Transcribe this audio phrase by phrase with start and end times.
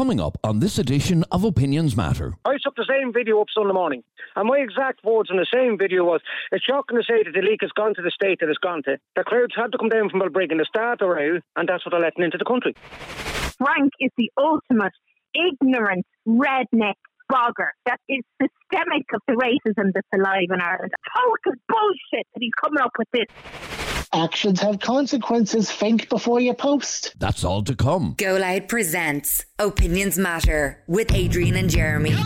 [0.00, 2.32] coming up on this edition of Opinions Matter.
[2.46, 4.02] I took the same video up Sunday morning,
[4.34, 7.60] and my exact words in the same video was, it's shocking to say that Duleek
[7.60, 8.96] has gone to the state that it's gone to.
[9.14, 11.90] The crowds had to come down from Balbriggan to start the row, and that's what
[11.90, 12.74] they're letting into the country.
[13.60, 14.94] Frank is the ultimate
[15.36, 16.96] ignorant redneck
[17.30, 20.92] bogger that is systemic of the racism that's alive in Ireland.
[21.14, 23.28] Total bullshit that he's coming up with this.
[24.12, 25.70] Actions have consequences.
[25.70, 27.14] Think before you post.
[27.18, 28.14] That's all to come.
[28.18, 32.16] Go Loud presents Opinions Matter with Adrian and Jeremy.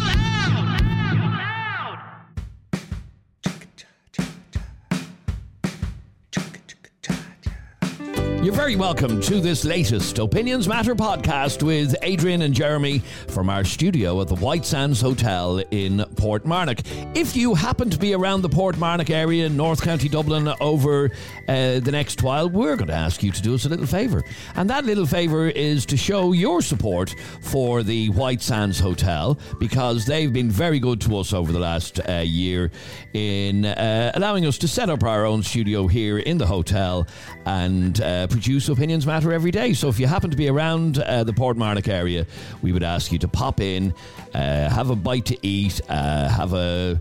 [8.45, 12.99] You're very welcome to this latest Opinions Matter podcast with Adrian and Jeremy
[13.29, 17.17] from our studio at the White Sands Hotel in Portmarnock.
[17.17, 21.07] If you happen to be around the Portmarnock area in North County Dublin over
[21.49, 24.23] uh, the next while, we're going to ask you to do us a little favour.
[24.57, 30.05] And that little favour is to show your support for the White Sands Hotel because
[30.05, 32.71] they've been very good to us over the last uh, year
[33.15, 37.07] in uh, allowing us to set up our own studio here in the hotel
[37.47, 39.75] and uh, produce Opinions Matter every day.
[39.75, 42.27] So if you happen to be around uh, the Portmarnock area,
[42.63, 43.95] we would ask you to pop in,
[44.35, 47.01] uh, have a bite to eat, uh, have a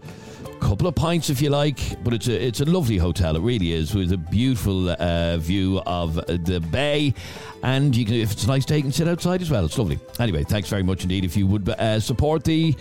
[0.61, 1.79] couple of pints if you like.
[2.03, 3.35] But it's a it's a lovely hotel.
[3.35, 7.15] It really is with a beautiful uh, view of the bay,
[7.63, 9.65] and you can if it's a nice day, you can sit outside as well.
[9.65, 9.97] It's lovely.
[10.19, 11.25] Anyway, thanks very much indeed.
[11.25, 12.75] If you would uh, support the.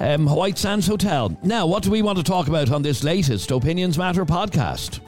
[0.00, 1.38] Um, White Sands Hotel.
[1.44, 4.98] Now, what do we want to talk about on this latest Opinions Matter podcast?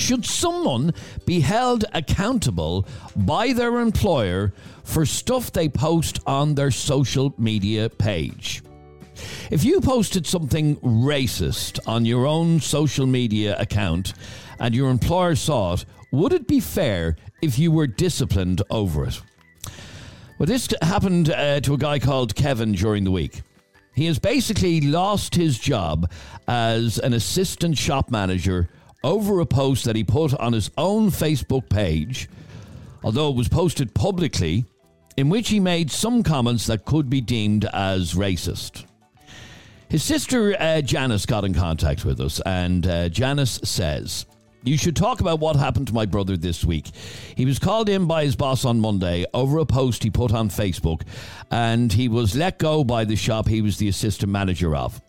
[0.00, 0.94] Should someone
[1.26, 8.62] be held accountable by their employer for stuff they post on their social media page?
[9.50, 14.14] If you posted something racist on your own social media account
[14.58, 19.20] and your employer saw it, would it be fair if you were disciplined over it?
[20.38, 23.42] Well, this happened uh, to a guy called Kevin during the week.
[23.94, 26.10] He has basically lost his job
[26.48, 28.70] as an assistant shop manager
[29.02, 32.28] over a post that he put on his own Facebook page,
[33.02, 34.64] although it was posted publicly,
[35.16, 38.84] in which he made some comments that could be deemed as racist.
[39.88, 44.24] His sister uh, Janice got in contact with us, and uh, Janice says,
[44.62, 46.86] You should talk about what happened to my brother this week.
[47.34, 50.48] He was called in by his boss on Monday over a post he put on
[50.48, 51.02] Facebook,
[51.50, 55.00] and he was let go by the shop he was the assistant manager of.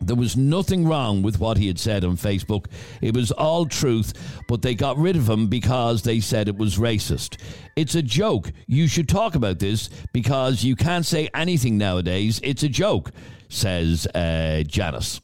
[0.00, 2.66] There was nothing wrong with what he had said on Facebook.
[3.00, 4.12] It was all truth,
[4.46, 7.40] but they got rid of him because they said it was racist.
[7.76, 8.52] It's a joke.
[8.66, 12.40] You should talk about this because you can't say anything nowadays.
[12.44, 13.10] It's a joke,
[13.48, 15.20] says uh, Janice.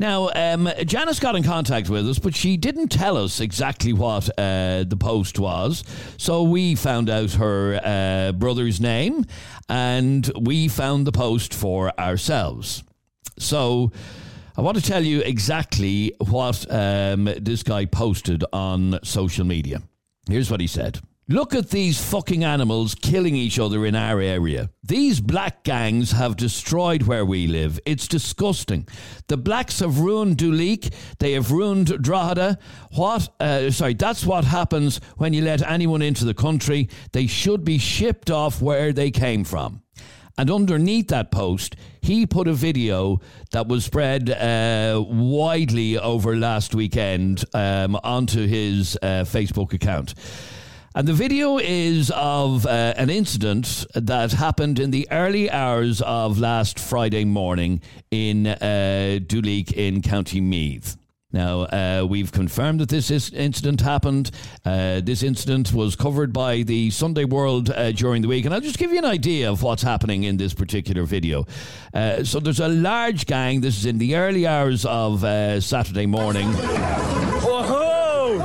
[0.00, 4.28] Now, um, Janice got in contact with us, but she didn't tell us exactly what
[4.38, 5.82] uh, the post was.
[6.16, 9.26] So we found out her uh, brother's name
[9.68, 12.84] and we found the post for ourselves.
[13.40, 13.92] So
[14.56, 19.82] I want to tell you exactly what um, this guy posted on social media.
[20.28, 21.00] Here's what he said.
[21.30, 24.70] Look at these fucking animals killing each other in our area.
[24.82, 27.78] These black gangs have destroyed where we live.
[27.84, 28.88] It's disgusting.
[29.26, 30.90] The blacks have ruined Duleek.
[31.18, 32.58] They have ruined Drogheda.
[32.92, 33.28] What?
[33.38, 36.88] Uh, sorry, that's what happens when you let anyone into the country.
[37.12, 39.82] They should be shipped off where they came from.
[40.38, 46.76] And underneath that post, he put a video that was spread uh, widely over last
[46.76, 50.14] weekend um, onto his uh, Facebook account.
[50.94, 56.38] And the video is of uh, an incident that happened in the early hours of
[56.38, 57.82] last Friday morning
[58.12, 60.96] in uh, Duleek in County Meath.
[61.30, 64.30] Now, uh, we've confirmed that this is- incident happened.
[64.64, 68.46] Uh, this incident was covered by the Sunday World uh, during the week.
[68.46, 71.46] And I'll just give you an idea of what's happening in this particular video.
[71.92, 73.60] Uh, so, there's a large gang.
[73.60, 76.48] This is in the early hours of uh, Saturday morning.
[77.42, 78.38] Whoa!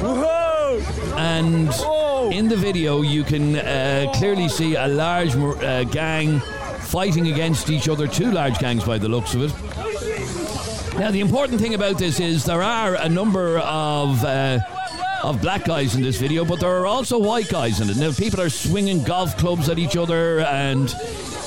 [0.00, 0.80] Whoa!
[1.16, 6.38] And in the video, you can uh, clearly see a large uh, gang
[6.82, 9.67] fighting against each other, two large gangs by the looks of it.
[10.98, 14.24] Now, the important thing about this is there are a number of.
[14.24, 14.58] Uh,
[15.24, 17.96] of black guys in this video, but there are also white guys in it.
[17.96, 20.94] Now, people are swinging golf clubs at each other, and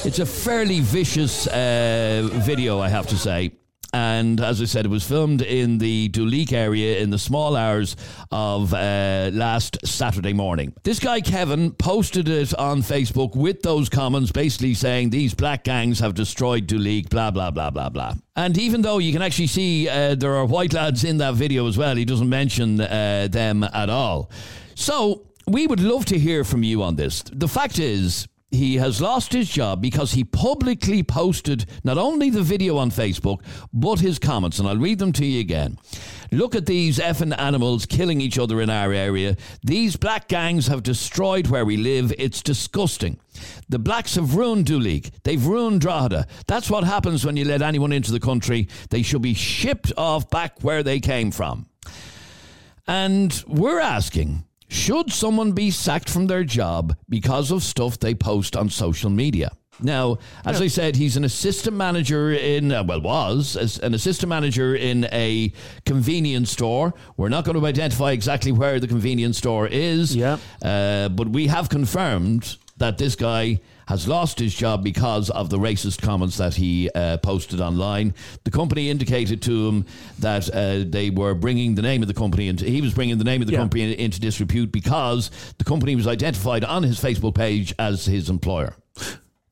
[0.03, 3.53] it's a fairly vicious uh, video, I have to say.
[3.93, 7.95] And as I said, it was filmed in the Duleek area in the small hours
[8.31, 10.73] of uh, last Saturday morning.
[10.83, 15.99] This guy, Kevin, posted it on Facebook with those comments basically saying these black gangs
[15.99, 18.13] have destroyed Duleek, blah, blah, blah, blah, blah.
[18.35, 21.67] And even though you can actually see uh, there are white lads in that video
[21.67, 24.31] as well, he doesn't mention uh, them at all.
[24.75, 27.23] So we would love to hear from you on this.
[27.23, 32.43] The fact is, he has lost his job because he publicly posted not only the
[32.43, 33.39] video on Facebook,
[33.73, 34.59] but his comments.
[34.59, 35.79] And I'll read them to you again.
[36.33, 39.37] Look at these effing animals killing each other in our area.
[39.63, 42.13] These black gangs have destroyed where we live.
[42.17, 43.19] It's disgusting.
[43.69, 45.11] The blacks have ruined Duleek.
[45.23, 46.27] They've ruined Drogheda.
[46.47, 48.67] That's what happens when you let anyone into the country.
[48.89, 51.67] They should be shipped off back where they came from.
[52.85, 58.55] And we're asking should someone be sacked from their job because of stuff they post
[58.55, 59.51] on social media?
[59.81, 64.29] Now, as I said, he's an assistant manager in, uh, well, was as an assistant
[64.29, 65.51] manager in a
[65.85, 66.93] convenience store.
[67.17, 70.37] We're not going to identify exactly where the convenience store is, Yeah.
[70.61, 73.59] uh, but we have confirmed that this guy
[73.91, 78.13] has lost his job because of the racist comments that he uh, posted online.
[78.45, 79.85] The company indicated to him
[80.19, 83.25] that uh, they were bringing the name of the company into he was bringing the
[83.25, 83.59] name of the Yeah.
[83.59, 88.75] company into disrepute because the company was identified on his Facebook page as his employer.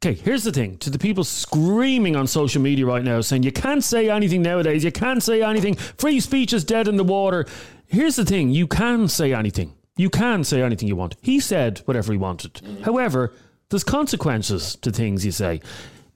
[0.02, 3.52] Okay, here's the thing to the people screaming on social media right now saying you
[3.52, 7.46] can't say anything nowadays, you can't say anything, free speech is dead in the water.
[7.88, 9.74] Here's the thing you can say anything.
[9.98, 11.18] You can say anything you want.
[11.22, 12.62] He said whatever he wanted.
[12.86, 13.34] However,
[13.70, 15.62] there's consequences to things you say.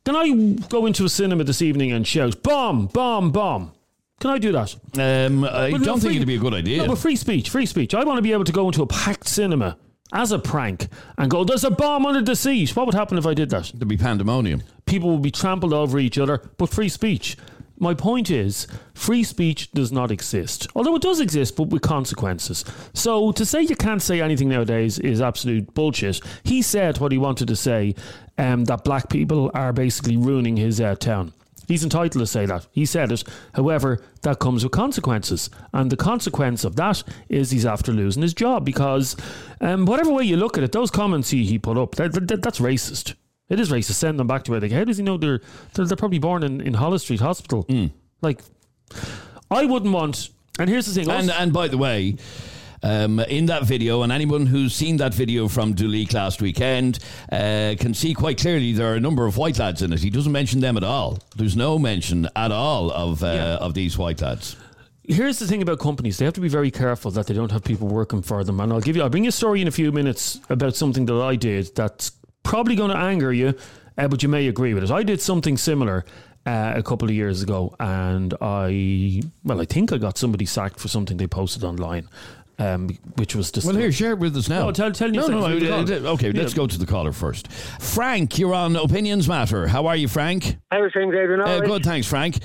[0.06, 0.30] Can I
[0.70, 3.72] go into a cinema this evening and shout, bomb, bomb, bomb?
[4.20, 4.76] Can I do that?
[4.98, 6.78] Um, I But don't think free- it'd be a good idea.
[6.80, 7.94] No, but free speech, free speech.
[7.94, 9.78] I want to be able to go into a packed cinema
[10.14, 12.76] as a prank and go, there's a bomb under the seat.
[12.76, 13.72] What would happen if I did that?
[13.74, 14.62] There'd be pandemonium.
[14.86, 17.36] people will be trampled over each other, but free speech.
[17.84, 20.68] My point is, free speech does not exist.
[20.74, 22.64] Although it does exist, but with consequences.
[22.94, 26.22] So to say you can't say anything nowadays is absolute bullshit.
[26.44, 27.96] He said what he wanted to say,
[28.38, 31.34] um, that black people are basically ruining his uh, town.
[31.68, 32.68] He's entitled to say that.
[32.72, 33.26] He said it.
[33.54, 35.50] However, that comes with consequences.
[35.74, 39.18] And the consequence of that is he's after losing his job because,
[39.60, 42.42] um, whatever way you look at it, those comments he, he put up, that, that,
[42.44, 43.16] that's racist.
[43.50, 43.94] It is racist.
[43.96, 44.70] Send them back to where they.
[44.70, 44.78] Go.
[44.78, 45.42] How does he know they're
[45.74, 47.66] they're, they're probably born in, in Holles Street Hospital?
[48.22, 48.42] Like,
[49.52, 50.30] I wouldn't want.
[50.60, 51.10] And here's the thing.
[51.10, 52.16] And and by the way,
[52.84, 57.00] um, in that video, and anyone who's seen that video from Duleek last weekend
[57.32, 60.00] uh, can see quite clearly there are a number of white lads in it.
[60.02, 61.20] He doesn't mention them at all.
[61.36, 63.56] There's no mention at all of uh, Yeah.
[63.56, 64.56] of these white lads.
[65.06, 67.62] here's the thing about companies they have to be very careful that they don't have
[67.64, 69.72] people working for them and i'll give you i'll bring you a story in a
[69.72, 72.14] few minutes about something that i did that's
[72.44, 73.54] probably going to anger you
[73.98, 76.06] uh, but you may agree with it i did something similar
[76.46, 80.80] uh, a couple of years ago and i well i think i got somebody sacked
[80.80, 82.08] for something they posted online
[82.60, 84.66] um, which was just Well, here, share it with us now.
[84.66, 86.06] No, tell- tell you No, no, something.
[86.06, 86.28] okay.
[86.32, 86.42] Yeah.
[86.44, 87.52] Let's go to the caller first.
[87.52, 89.68] Frank, you're on Opinions Matter.
[89.68, 90.58] How are you, Frank?
[90.72, 91.42] How are things, Adrian?
[91.42, 91.68] All Uh, right.
[91.68, 92.36] good, thanks, Frank.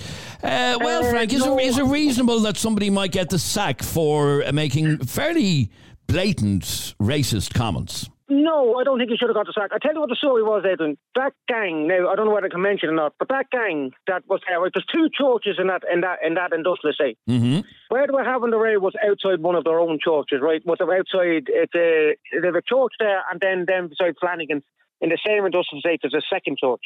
[0.43, 1.59] Uh, well, Uh, Frank, is, no.
[1.59, 5.71] it, is it reasonable that somebody might get the sack for uh, making fairly
[6.06, 6.62] blatant
[6.99, 8.09] racist comments?
[8.31, 9.71] No, I don't think he should have got the sack.
[9.73, 10.99] I tell you what the story was, Adrian.
[11.15, 11.89] That gang.
[11.89, 14.23] Now I don't know whether I can mention it or not, but that gang that
[14.29, 14.61] was there.
[14.61, 17.17] Right, there's two churches in that in that in that industrial estate.
[17.29, 17.61] Mm-hmm.
[17.89, 20.65] Where they were having the raid was outside one of their own churches, right?
[20.67, 24.63] Was outside it's a they have a church there, and then then beside Flanagan's
[25.00, 26.83] in the same industrial estate there's a second church.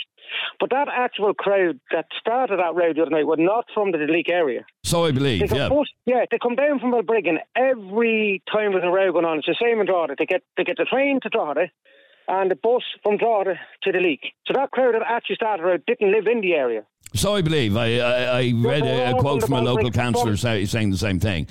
[0.61, 4.31] But that actual crowd that started that raid the other night were not from Duleek
[4.31, 4.65] area.
[4.85, 5.69] So I believe, yeah.
[6.07, 9.39] yeah, they come down from Balbriggan every time there's a row going on.
[9.39, 10.17] It's the same in Drogheda.
[10.19, 11.71] They get they get the train to Drogheda
[12.29, 14.21] and the bus from Drogheda to Duleek.
[14.47, 16.85] So that crowd that actually started out didn't live in the area.
[17.15, 17.77] So I believe.
[17.77, 21.21] I, I, I read a, a quote from a local councillor say, saying the same
[21.21, 21.47] thing.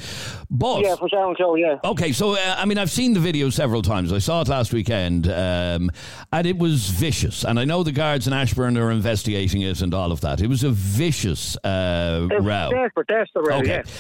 [0.50, 1.78] But Yeah, from Sharon Show, yeah.
[1.84, 4.12] Okay, so uh, I mean, I've seen the video several times.
[4.12, 5.92] I saw it last weekend, um,
[6.32, 7.44] and it was vicious.
[7.46, 10.42] And I know the guards in Ashbourne are investigating it and all of that.
[10.42, 12.70] It was a vicious uh, It's row.
[12.72, 13.68] Desperate, desperate row, Okay.
[13.86, 13.92] yeah.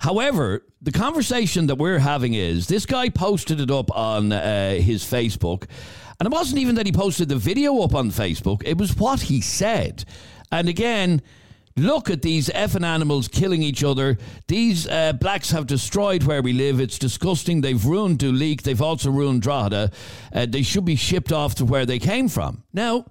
[0.00, 5.02] However, the conversation that we're having is this guy posted it up on uh, his
[5.02, 5.64] Facebook,
[6.20, 9.22] and it wasn't even that he posted the video up on Facebook, it was what
[9.22, 10.04] he said.
[10.50, 11.22] And again,
[11.76, 14.18] look at these effing animals killing each other.
[14.46, 16.80] These uh, blacks have destroyed where we live.
[16.80, 17.60] It's disgusting.
[17.60, 18.62] They've ruined Duleek.
[18.62, 19.90] They've also ruined Drogheda.
[20.32, 22.64] Uh, they should be shipped off to where they came from.
[22.72, 23.06] Now,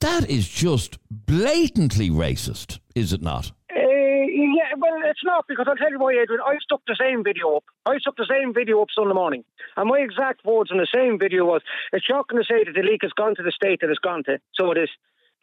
[0.00, 3.52] that is just blatantly racist, is it not?
[3.74, 6.40] Uh, yeah, well, it's not because I'll tell you why, Adrian.
[6.44, 7.64] I stuck the same video up.
[7.84, 9.44] I stuck the same video up Sunday morning,
[9.76, 11.62] and my exact words in the same video was,
[11.92, 14.38] "It's shocking to say that Duleek has gone to the state that it's gone to.
[14.54, 14.90] So it is.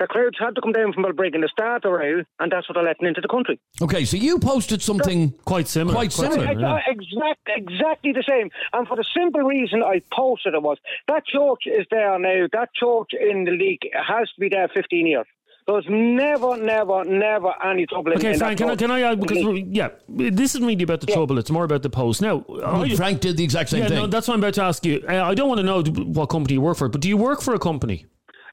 [0.04, 2.74] The crowds had to come down from Balbriggan to start the row, and that's what
[2.74, 3.58] they're letting into the country.
[3.82, 5.96] Okay, so you posted something quite similar.
[5.96, 6.44] Quite similar.
[6.44, 6.80] yeah.
[6.88, 8.50] Exact, exactly the same.
[8.74, 12.48] And for the simple reason I posted it was that church is there now.
[12.52, 15.26] That church in Duleek has to be there 15 years.
[15.68, 19.02] There's never, never, never any trouble in, Okay, in Frank, that can I, can I
[19.04, 22.22] add, because, yeah, this isn't really about the trouble, it's more about the post.
[22.22, 23.98] Now, I- Frank did the exact same yeah, thing.
[24.00, 25.02] no, that's what I'm about to ask you.
[25.08, 27.42] Uh, I don't want to know what company you work for, but do you work
[27.42, 28.06] for a company?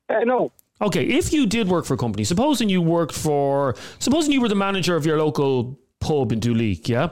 [0.09, 0.52] Uh, no.
[0.83, 4.49] Okay, if you did work for a company, supposing you worked for, supposing you were
[4.49, 7.11] the manager of your local pub in Duleek, yeah?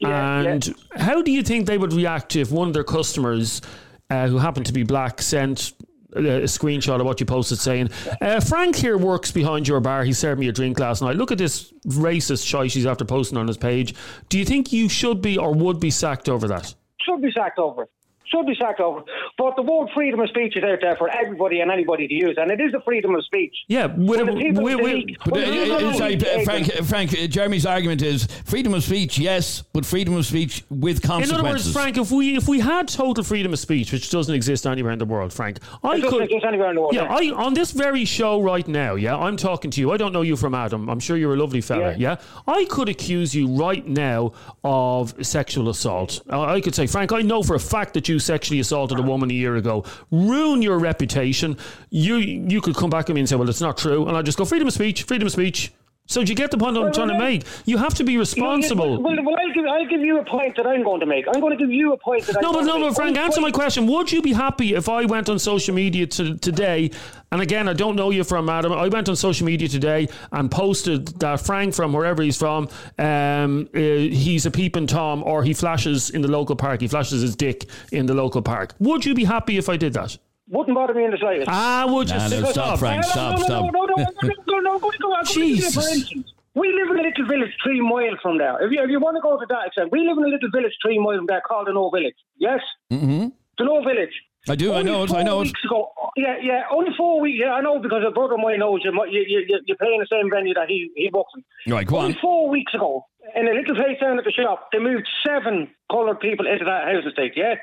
[0.00, 3.60] Yeah, and how do you think they would react if one of their customers,
[4.08, 5.72] uh, who happened to be black, sent
[6.14, 7.90] a, a screenshot of what you posted saying,
[8.20, 10.04] uh, Frank here works behind your bar.
[10.04, 11.16] He served me a drink last night.
[11.16, 13.94] Look at this racist shite he's after posting on his page.
[14.28, 16.74] Do you think you should be or would be sacked over that?
[17.00, 17.90] Should be sacked over it.
[18.32, 19.02] Should be sacked over.
[19.38, 22.36] But the word freedom of speech is out there for everybody and anybody to use,
[22.40, 23.54] and it is a freedom of speech.
[23.66, 26.44] Yeah, with, When the people with, of with, Duleek- But, when uh, the people sorry,
[26.44, 26.68] Frank.
[26.78, 27.12] uh, Frank.
[27.18, 31.30] uh, Jeremy's argument is freedom of speech, yes, but freedom of speech with consequences.
[31.32, 34.34] In other words, Frank, if we if we had total freedom of speech, which doesn't
[34.34, 36.22] exist anywhere in the world, Frank, I It could.
[36.22, 37.32] exist anywhere in the world, Yeah, yeah.
[37.32, 38.94] I on this very show right now.
[38.94, 39.90] Yeah, I'm talking to you.
[39.90, 40.88] I don't know you from Adam.
[40.88, 41.90] I'm sure you're a lovely fella.
[41.96, 42.16] Yeah, Yeah.
[42.46, 44.32] I could accuse you right now
[44.62, 46.20] of sexual assault.
[46.30, 49.30] I could say, Frank, I know for a fact that you sexually assaulted a woman
[49.30, 49.84] a year ago.
[50.10, 51.56] Ruin your reputation.
[51.90, 54.22] You you could come back at me and say, well, it's not true, and I
[54.22, 55.72] just go freedom of speech, freedom of speech.
[56.10, 57.44] So do you get the point I'm Well, trying to make?
[57.66, 59.00] You have to be responsible.
[59.00, 61.24] Well, well, I'll, give, I'll give you a point that I'm going to make.
[61.32, 62.96] I'm going to give you a point that I'm No, but going no, but.
[62.96, 63.86] Frank, I'm answer my question.
[63.86, 66.90] Would you be happy if I went on social media to, today?
[67.30, 68.72] And again, I don't know you from Adam.
[68.72, 73.68] I went on social media today and posted that Frank from wherever he's from, um,
[73.72, 76.80] uh, he's a peeping tom, or he flashes in the local park.
[76.80, 78.74] He flashes his dick in the local park.
[78.80, 80.18] Would you be happy if I did that?
[80.50, 81.48] Wouldn't bother me in the slightest.
[81.48, 82.16] Ah, would you?
[82.16, 82.78] Nah, no, Sit stop.
[82.78, 83.02] Frank.
[83.02, 83.64] No, Stop, no, stop.
[83.64, 85.80] No, no, no, no, no, no, no, go, go, I'm going to give you, for
[85.80, 86.24] Jesus.
[86.54, 88.60] We live in a little village three miles from there.
[88.60, 90.50] If you, if you want to go to that extent, we live in a little
[90.52, 92.16] village three miles from there called the No Village.
[92.36, 92.60] Yes?
[92.92, 93.28] Mm-hmm.
[93.58, 94.10] The No Village.
[94.48, 94.72] I do.
[94.74, 95.12] I know it.
[95.14, 95.44] I know it.
[95.44, 96.62] weeks Ago, yeah, yeah.
[96.72, 97.38] Only four weeks.
[97.40, 98.90] Yeah, I know because a brother of mine knows you.
[98.90, 101.72] You, you, you- you're playing the same venue that he he works in.
[101.72, 102.20] Right, go Only on.
[102.20, 103.04] four weeks ago,
[103.36, 106.84] in a little place down at the shop, they moved seven coloured people into that
[106.88, 107.34] house estate.
[107.36, 107.54] Yeah,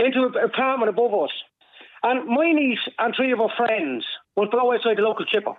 [0.00, 1.30] into an apartment above us.
[2.02, 4.04] And my niece and three of her friends
[4.36, 5.54] will blow outside the local chipper.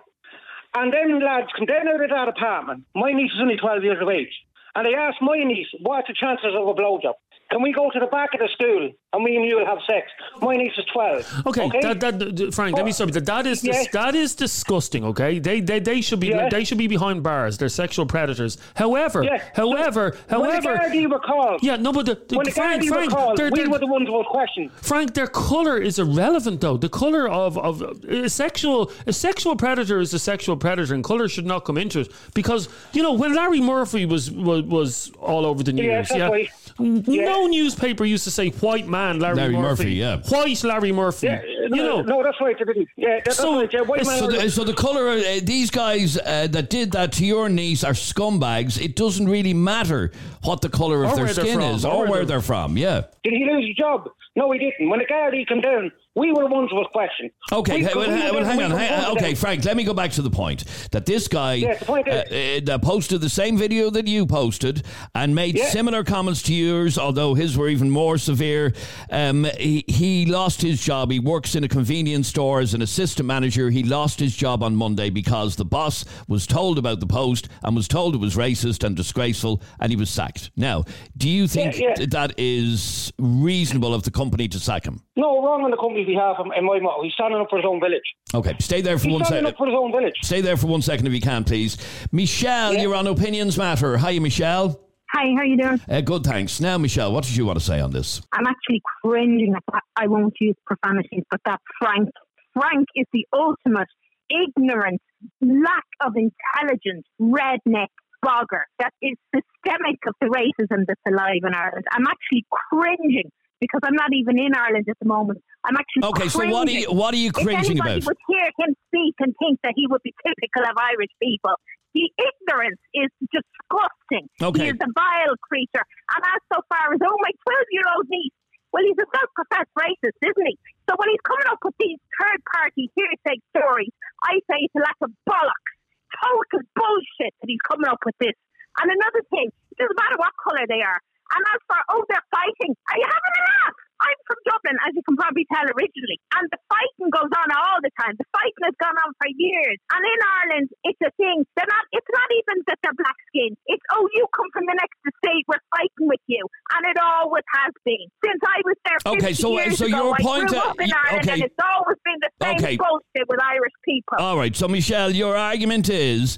[0.74, 2.84] And then lads come down out of that apartment.
[2.94, 4.32] My niece is only 12 years of age.
[4.74, 7.14] And they asked my niece, what's the chances of a blowjob?
[7.50, 9.78] Can we go to the back of the stool and me and you will have
[9.86, 10.10] sex?
[10.40, 11.46] My niece is 12.
[11.46, 13.20] Okay, That, that, that- Frank, let me oh, stop you.
[13.20, 14.02] That, is dis- Yeah.
[14.02, 15.04] that is disgusting.
[15.04, 16.48] Okay, they they, they should be Yeah.
[16.48, 17.56] they should be behind bars.
[17.58, 18.58] They're sexual predators.
[18.74, 19.40] However, Yeah.
[19.54, 22.82] however, when the however, Gardaí were called, yeah, no, but the, the, when the Frank,
[22.82, 24.72] Gardaí Frank, were called, they're- we they're- were the ones questioned.
[24.72, 26.76] Frank, their color is irrelevant, though.
[26.76, 31.28] The color of of a sexual a sexual predator is a sexual predator, and color
[31.28, 32.08] should not come into it.
[32.34, 36.63] Because you know when Larry Murphy was was, was all over the news, Yeah, that's
[36.78, 37.24] yeah, Yeah.
[37.24, 40.18] no newspaper used to say white man Larry, Larry Murphy, yeah.
[40.28, 41.26] white Larry Murphy.
[41.28, 42.56] Yeah, you no, know, no, that's right.
[42.58, 42.88] They didn't.
[42.96, 43.72] Yeah, that's So- right.
[43.72, 47.12] Yeah, white man So the, so the color, uh, these guys uh, that did that
[47.12, 48.80] to your niece are scumbags.
[48.80, 50.10] It doesn't really matter
[50.42, 52.40] what the color of Or their skin from, is or or where where they're- they're
[52.42, 52.76] from.
[52.76, 53.02] Yeah.
[53.22, 54.08] Did he lose his job?
[54.36, 54.88] No, he didn't.
[54.88, 57.30] When the Gardaí came down, we were the ones who was questioned.
[57.52, 58.70] Okay, We- well, we well, hang on.
[58.70, 62.08] hang- okay, Frank, let me go back to the point that this guy Yeah, point
[62.08, 64.82] uh, is- uh, posted the same video that you posted
[65.14, 65.68] and made Yeah.
[65.70, 68.72] similar comments to yours, although his were even more severe.
[69.10, 71.10] Um, he, he lost his job.
[71.10, 73.70] He works in a convenience store as an assistant manager.
[73.70, 77.74] He lost his job on Monday because the boss was told about the post and
[77.74, 80.50] was told it was racist and disgraceful, and he was sacked.
[80.56, 80.84] Now,
[81.16, 85.00] do you think Yeah, that is reasonable of the company to sack him?
[85.16, 87.02] No, wrong on the company's behalf, in in my motto.
[87.02, 88.02] He's standing up for his own village.
[88.34, 89.54] Okay, stay there for He's one standing second.
[89.54, 90.14] up for his own village.
[90.22, 91.76] Stay there for one second if you can, please.
[92.12, 92.82] Michelle, Yeah.
[92.82, 93.96] you're on Opinions Matter.
[93.98, 94.80] Hi, Michelle.
[95.12, 95.80] Hi, how are you doing?
[95.88, 96.60] Uh, good, thanks.
[96.60, 98.20] Now, Michelle, what did you want to say on this?
[98.32, 99.54] I'm actually cringing.
[99.96, 102.08] I won't use profanities, but that Frank.
[102.54, 103.88] Frank is the ultimate
[104.30, 105.00] ignorant,
[105.40, 107.88] lack of intelligence, redneck
[108.24, 111.84] bogger that is systemic of the racism that's alive in Ireland.
[111.92, 113.30] I'm actually cringing
[113.64, 115.40] because I'm not even in Ireland at the moment.
[115.64, 116.98] I'm actually Okay, so what are you cringing.
[117.00, 118.04] what are you If anybody about?
[118.12, 121.56] would hear him speak and think that he would be typical of Irish people,
[121.96, 124.28] the ignorance is disgusting.
[124.42, 124.68] Okay.
[124.68, 125.84] He is a vile creature.
[126.12, 128.34] And as so far as, oh, my 12 year old niece,
[128.74, 130.58] well, he's a self professed racist, isn't he?
[130.90, 133.94] So when he's coming up with these third party hearsay stories,
[134.26, 135.72] I say it's a lack of bollocks.
[136.20, 138.34] Total bullshit that he's coming up with this.
[138.82, 140.98] And another thing, it doesn't matter what colour they are.
[141.32, 143.76] And as for, oh, they're fighting, are you having a laugh?
[144.04, 147.78] I'm from Dublin, as you can probably tell originally, and the fighting goes on all
[147.80, 148.12] the time.
[148.20, 149.78] The fighting has gone on for years.
[149.96, 151.46] And in Ireland, it's a thing.
[151.56, 151.84] They're not.
[151.94, 153.56] It's not even that they're black skinned.
[153.70, 155.46] It's oh, you come from the next estate.
[155.48, 156.42] We're fighting with you,
[156.76, 158.98] and it always has been since I was there.
[159.08, 161.24] 50 Okay, so- years so ago, your I point, grew uh, up in y- Ireland,
[161.24, 161.34] okay.
[161.38, 162.76] and it's always been the same Okay.
[162.76, 164.18] bullshit with Irish people.
[164.20, 166.36] All right, so Michelle, your argument is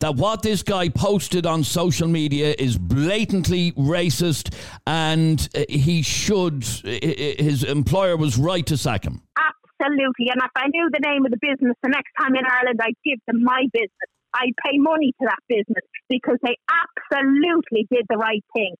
[0.00, 4.54] that what this guy posted on social media is blatantly racist,
[4.86, 6.64] and uh, he should.
[6.84, 9.22] i- i- His employer was right to sack him.
[9.36, 10.30] Absolutely.
[10.30, 12.94] And if I knew the name of the business the next time in Ireland, I'd
[13.04, 14.10] give them my business.
[14.34, 18.74] I'd pay money to that business because they absolutely did the right thing.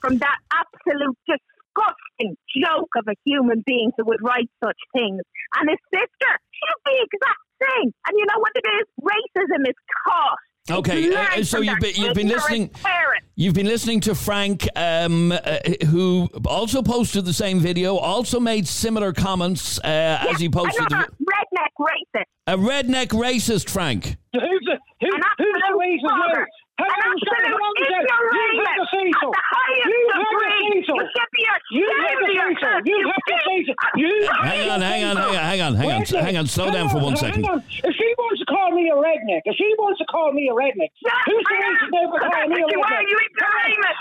[0.00, 5.22] From that absolute disgusting joke of a human being who would write such things.
[5.58, 7.92] And his sister, she's the exact same.
[8.06, 8.86] And you know what it is?
[9.00, 9.76] Racism is
[10.06, 10.38] taught.
[10.70, 12.70] Okay, uh, so you've been, you've been listening.
[13.34, 18.68] You've been listening to Frank, um, uh, who also posted the same video, also made
[18.68, 22.24] similar comments uh, as he posted the, Another redneck racist.
[22.46, 23.70] a redneck racist.
[23.70, 26.46] Frank, Who's the, who, An who's the racist
[26.78, 26.88] bugger.
[26.88, 26.92] now?
[26.92, 27.74] Hang An on, sorry, absolute hold on.
[27.82, 29.28] You have to say ignoramus so.
[29.28, 30.52] at the highest You have to degree.
[30.62, 30.94] say so.
[30.96, 32.68] You should be You ashamed have to say so.
[32.82, 33.46] You you have to pig.
[33.46, 33.72] say so.
[33.96, 34.10] You
[34.42, 36.98] hang on, hang on, hang on, hang on, hang on, hang on, slow down for
[36.98, 37.44] one hang second.
[37.46, 37.58] on.
[37.68, 40.54] If she wants to call me a redneck, if she wants to call me a
[40.56, 40.90] redneck,
[41.26, 41.76] who's the I am.
[41.76, 43.08] racist now calling me a what you are, redneck?
[43.08, 43.96] you ignoramus.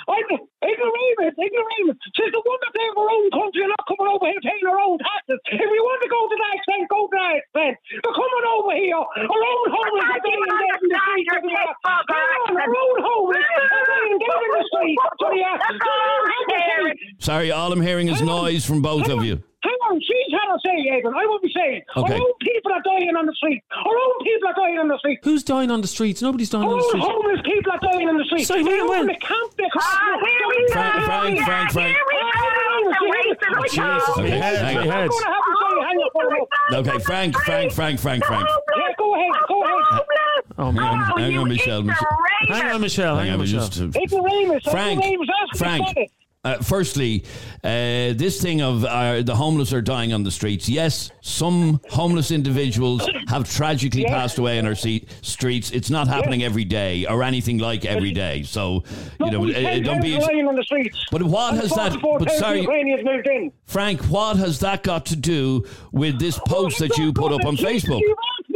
[0.62, 1.98] Ignoramus, ignoramus.
[2.16, 4.66] She's the one that they have her own country and not coming over here paying
[4.70, 5.40] her own taxes.
[5.50, 7.74] If we want to go to that extent, go to that extent.
[8.02, 9.02] They're coming over here.
[9.02, 12.61] Our own homeless I are dying can't in the understand streets.
[12.68, 13.42] Your of the thick bugger Hang on, our accent.
[13.42, 15.02] own homeless are dying dead in the streets.
[15.20, 16.98] So the That's all I'm hearing.
[17.20, 19.42] Sorry, all I'm hearing is noise from both of you.
[19.64, 21.14] Hang on, she's had to say, Adrian.
[21.14, 21.82] I won't be saying.
[21.96, 22.14] Okay.
[22.16, 23.62] Our own people are dying on the street.
[23.72, 25.20] Our own people are dying on the street.
[25.24, 26.22] Who's dying on the streets?
[26.22, 27.06] Nobody's dying Our on the own streets.
[27.08, 28.46] homeless people are dying on the street.
[28.46, 29.08] Sorry, They're when- when?
[29.08, 29.54] the camp.
[29.58, 30.74] They're Ah, here we go.
[30.74, 31.94] Frank, Frank, Frank, Frank.
[31.94, 32.28] Here we go.
[32.92, 33.86] The racist go.
[34.18, 34.88] my Okay, head, hang my on.
[34.90, 35.02] head.
[35.02, 36.50] I'm going to have to say, hang on for a minute.
[36.90, 38.48] Okay, Frank, Frank, Frank, Frank, Frank.
[38.50, 40.02] Yeah, go ahead, go ahead.
[40.58, 40.84] Oh, man.
[40.84, 41.82] Hang on, hang on, Michelle.
[41.84, 42.08] Michelle.
[42.50, 43.16] Hang on, Michelle.
[43.18, 43.68] Hang Hang on, on, Michelle.
[43.68, 45.30] just uh, It's a Frank, It's a Ramus.
[45.44, 46.10] Ask me Frank.
[46.44, 47.24] Uh, firstly,
[47.64, 50.68] uh, this thing of uh, the homeless are dying on the streets.
[50.68, 54.10] Yes, some homeless individuals have tragically Yes.
[54.10, 55.70] passed away on our se- streets.
[55.70, 58.42] It's not happening every day or anything like every day.
[58.42, 58.84] So,
[59.20, 60.18] you know, Nobody's uh, don't be.
[60.20, 60.98] thousand on the streets.
[61.12, 61.96] But what And has that?
[62.02, 63.52] But sorry, Ukrainians moved in.
[63.68, 67.56] Frank, what has that got to do with this post that you put up on
[67.56, 68.02] Facebook?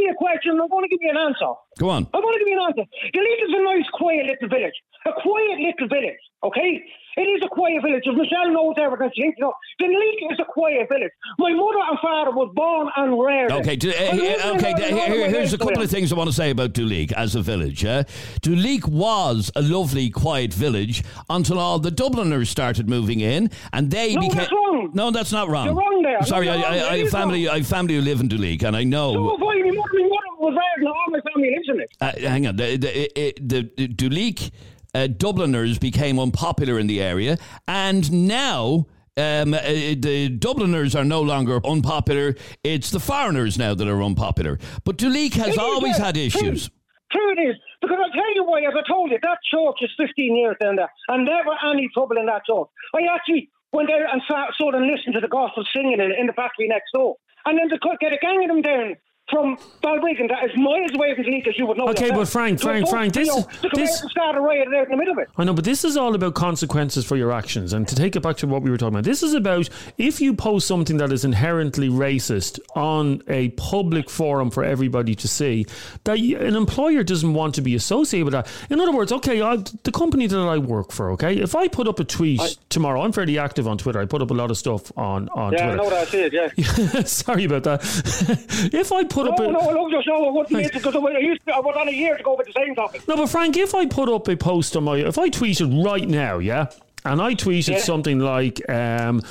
[0.06, 0.60] You've asked me a question.
[0.60, 1.52] I'm going to give you an answer.
[1.78, 2.06] Go on.
[2.14, 2.84] I'm going to give you an answer.
[3.14, 4.74] Duleek is a nice, quiet little village.
[5.06, 6.82] A quiet little village, okay?
[7.18, 8.02] It is a quiet village.
[8.04, 11.12] If Michelle knows everything, she thinks, you know, Duleek is a quiet village.
[11.38, 13.52] My mother and father was born and reared.
[13.52, 14.66] Okay, to, uh, I here- lived in okay.
[14.66, 16.72] Eh, eh, Th- eh, here- here's a couple of things I want to say about
[16.72, 17.84] Duleek as a village.
[17.84, 18.02] Yeah?
[18.42, 24.14] Duleek was a lovely, quiet village until all the Dubliners started moving in, and they
[24.14, 24.36] No, became.
[24.36, 24.90] that's wrong.
[24.92, 25.66] No, that's not wrong.
[25.66, 26.22] You're wrong there.
[26.22, 26.78] Sorry, you're I.
[26.78, 27.46] I, I have family.
[27.46, 27.54] wrong.
[27.54, 29.12] I have family who live in Duleek, and I know.
[29.14, 31.80] So if I, my mother, my mother was reared and all my family lives in
[31.80, 31.90] it.
[32.00, 32.56] Uh, hang on.
[32.56, 34.50] The, the, the, the Duleek
[34.94, 38.86] uh, Dubliners became unpopular in the area, and now.
[39.18, 42.36] Um, uh, the Dubliners are no longer unpopular.
[42.62, 44.58] It's the foreigners now that are unpopular.
[44.84, 46.04] But Duleek has is, always yeah.
[46.04, 46.68] had issues.
[47.10, 47.56] True it is.
[47.80, 50.76] Because I'll tell you why, as I told you, that church is 15 years down
[50.76, 52.68] there, and never any trouble in that church.
[52.94, 56.26] I actually went there and sat, stood and listened to the gospel singing in, in
[56.26, 57.16] the factory next door.
[57.46, 58.96] And then they could get a gang of them down
[59.30, 61.88] from Balbriggan that is miles away from Leak, as you would know.
[61.88, 64.96] Okay, but Frank, So Frank, Frank, this- to this- start a riot out in the
[64.96, 65.28] middle of it.
[65.36, 67.72] I know, but this is all about consequences for your actions.
[67.72, 70.20] And to take it back to what we were talking about, this is about if
[70.20, 75.66] you post something that is inherently racist on a public forum for everybody to see,
[76.04, 78.46] that an employer doesn't want to be associated with that.
[78.70, 81.88] In other words, okay, I, the company that I work for, okay, if I put
[81.88, 83.98] up a tweet tomorrow, I'm fairly active on Twitter.
[84.00, 85.76] I put up a lot of stuff on, on Yeah, I Twitter.
[85.78, 86.32] know what I said.
[86.32, 87.02] yeah.
[87.04, 87.80] Sorry about that.
[88.72, 90.26] if I put up No, a, no, I love your show.
[90.26, 92.46] I wouldn't be because I used to, I was on a year to go with
[92.46, 93.06] the same topic.
[93.08, 96.08] No, but Frank, if I put up a post on my, if I tweeted right
[96.08, 96.66] now, yeah,
[97.04, 97.78] and I tweeted Yeah.
[97.78, 99.22] something like, um,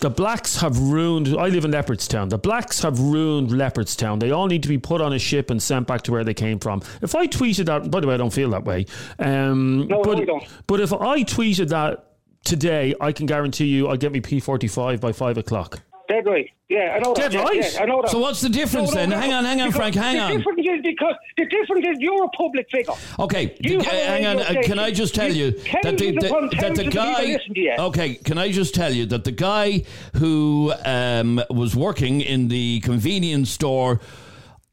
[0.00, 1.28] the blacks have ruined.
[1.28, 2.28] I live in Leopardstown.
[2.28, 4.20] The blacks have ruined Leopardstown.
[4.20, 6.34] They all need to be put on a ship and sent back to where they
[6.34, 6.82] came from.
[7.00, 8.84] If I tweeted that, by the way, I don't feel that way.
[9.18, 10.44] Um, No, but, don't.
[10.66, 12.04] but if I tweeted that
[12.44, 15.80] today, I can guarantee you, I'll get me P45 by five o'clock.
[16.08, 16.50] Dead right.
[16.74, 17.14] Yeah, I know.
[17.14, 17.72] Dead yeah, right?
[17.72, 18.10] Yeah, I know that.
[18.10, 19.10] So what's the difference No, no, then?
[19.10, 20.36] no, hang on, hang on, because Frank, hang the on.
[20.36, 22.92] difference is because the difference is you're a public figure.
[23.18, 24.38] Okay, You the- hang on.
[24.40, 24.78] uh, can.
[24.78, 25.50] I just tell You- you
[25.82, 27.22] that the, the, that the thousands of people guy?
[27.24, 27.74] listen to you.
[27.78, 29.84] Okay, can I just tell you that the guy
[30.16, 34.00] who um, was working in the convenience store.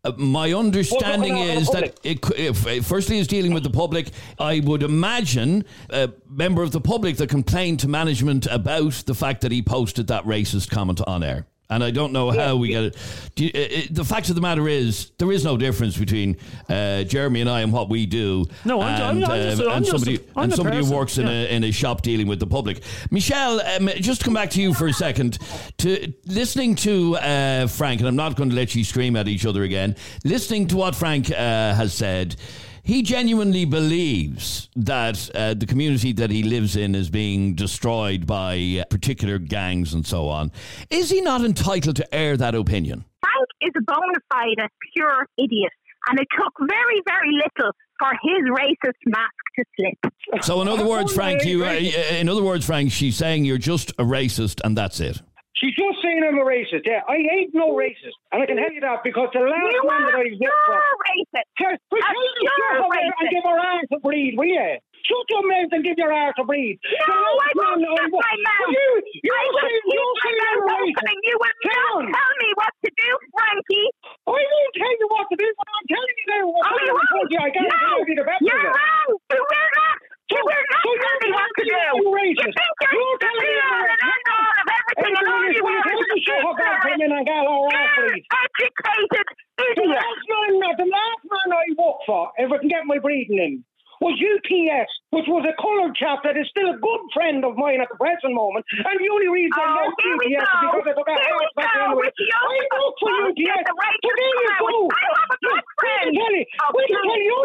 [0.04, 4.10] Uh, my understanding Well, is that it, if, uh, firstly is dealing with the public.
[4.40, 9.42] I would imagine a member of the public that complained to management about the fact
[9.42, 11.46] that he posted that racist comment on air.
[11.72, 12.98] And I don't know how we get it.
[13.38, 16.36] You, uh, uh, the fact of the matter is, there is no difference between
[16.70, 18.46] uh, Jeremy and I and what we do.
[18.66, 20.92] No, I'm- I'm- and, I'm just- um, I'm and just- somebody I'm and somebody who
[20.92, 21.32] works in yeah.
[21.34, 22.82] a in a shop dealing with the public.
[23.10, 25.40] Michelle, um, just to come back to you for a second.
[25.80, 29.46] To listening to uh, Frank, and I'm not going to let you scream at each
[29.46, 29.96] other again.
[30.26, 31.34] Listening to what Frank uh,
[31.74, 32.36] has said.
[32.84, 38.80] He genuinely believes that uh, the community that he lives in is being destroyed by
[38.82, 40.52] uh, particular gangs and so on.
[40.89, 43.06] Is he not entitled to air that opinion?
[43.22, 45.72] Frank is a bona fide pure idiot,
[46.10, 50.44] and it took very, very little for his racist mask to slip.
[50.44, 53.91] So in other words, Frank, you uh, in other words, Frank, she's saying you're just
[53.91, 55.22] a racist and that's it.
[55.62, 56.89] She's just saying I'm a racist.
[56.89, 59.86] Yeah, I ain't no racist, and I can tell you that because the last You
[59.86, 60.82] man that I voted pure for.
[61.06, 61.45] racist.
[61.45, 63.30] A tell you pure shut up and racist.
[63.30, 64.69] give her arse a breathe, will you?
[65.06, 66.82] Shut your mouth and give your arse a breathe.
[66.82, 68.74] No, I won't shut my mouth.
[68.74, 68.89] You,
[69.21, 70.97] you I will you keep say my you're mouth racist.
[70.97, 73.89] open, and you will not tell me what to do, Frankie.
[74.26, 76.86] I won't tell you what to do, but I'm telling you now what Oh, I'm
[76.89, 77.30] you won't?
[77.38, 78.41] I can't no, tell you the better.
[78.50, 79.10] you're wrong.
[79.30, 79.97] You will not.
[80.32, 81.72] So- will not so tell me you're what to do.
[81.72, 82.56] telling me you're racist.
[82.56, 85.44] You think you're telling me be all you're and end all of everything, and all
[85.44, 88.26] you tell is me shut up and ignorant, come in and get all right, please?
[88.32, 92.98] educated The last man, the last man I worked for, if I can get my
[93.00, 93.54] breathing in,
[94.02, 97.80] was UPS, which was a coloured chap that is still a good friend of mine
[97.82, 98.66] at the present moment.
[98.74, 101.18] And the only reason I Oh, left here we UPS is because I took a
[101.22, 102.10] house back anyway.
[102.10, 102.42] I
[102.82, 103.66] work for UPS.
[103.78, 104.90] right So you go.
[104.90, 106.06] I have a We friend.
[106.10, 106.46] can tell you.
[106.60, 107.38] Oh, We can tell you.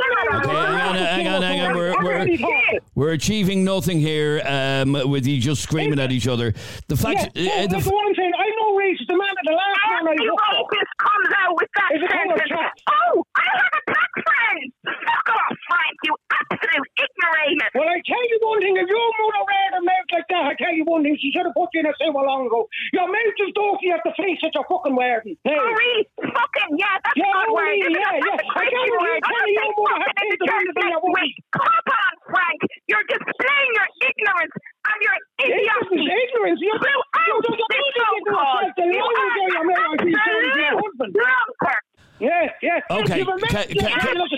[0.97, 1.77] hang on, hang on.
[1.77, 6.53] We're, we're, we're, achieving nothing here um, with you just screaming at each other.
[6.89, 8.33] The fact, uh, the, that's what I'm saying.
[8.33, 9.07] I know racist.
[9.09, 10.65] The man at the last man I Every worked for.
[10.73, 12.81] rapist comes out with that Is it called a sentence.
[12.89, 14.73] Oh, I have a black friend.
[14.87, 17.71] Fuck off, Frank, you absolute ignoramus.
[17.75, 20.55] Well, I tell you one thing, if you move around a mouth like that, I
[20.55, 22.71] tell you one thing, she should have put you in a sewer long ago.
[22.95, 25.35] Your mouth is dirty at the face that you're fucking wearing.
[25.43, 25.59] Hey.
[25.59, 27.67] Maurice, fucking, yeah, that's Yeah, a good word.
[27.67, 28.23] Maurice, isn't yeah, it?
[28.23, 28.37] yeah.
[28.37, 29.19] That's a I tell you, word.
[29.19, 30.67] I tell I'm you, gonna you would say have fucking in to the do church
[30.67, 31.17] the thing next I won't.
[31.19, 31.35] week.
[31.57, 32.61] Come on, Frank.
[32.87, 34.55] You're displaying your ignorance
[34.87, 36.01] and your idiocy.
[36.07, 36.61] Ignorance, ignorance.
[36.63, 38.55] You Throughout you this don't phone think call.
[38.55, 40.85] yourself the You language are of your mouth an as you say to your absolute
[40.87, 41.11] husband.
[41.19, 41.83] drunkard.
[42.17, 42.81] Yeah, yeah.
[42.97, 44.36] Okay, You've a can- message can- that can- you have to sewer pit.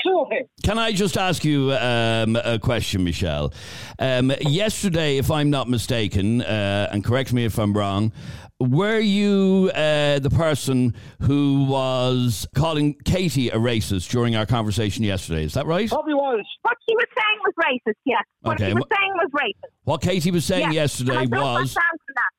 [0.68, 3.54] Can I just ask you um, a question, Michelle?
[3.98, 8.12] Um, yesterday, if I'm not mistaken, uh, and correct me if I'm wrong,
[8.60, 15.44] were you uh, the person who was calling Katie a racist during our conversation yesterday?
[15.44, 15.88] Is that right?
[15.88, 16.44] Probably was.
[16.60, 18.24] What she was saying was racist, yes.
[18.42, 19.70] What Okay, she was saying was racist.
[19.84, 21.00] What Katie was saying yes.
[21.00, 21.76] yesterday I don't was.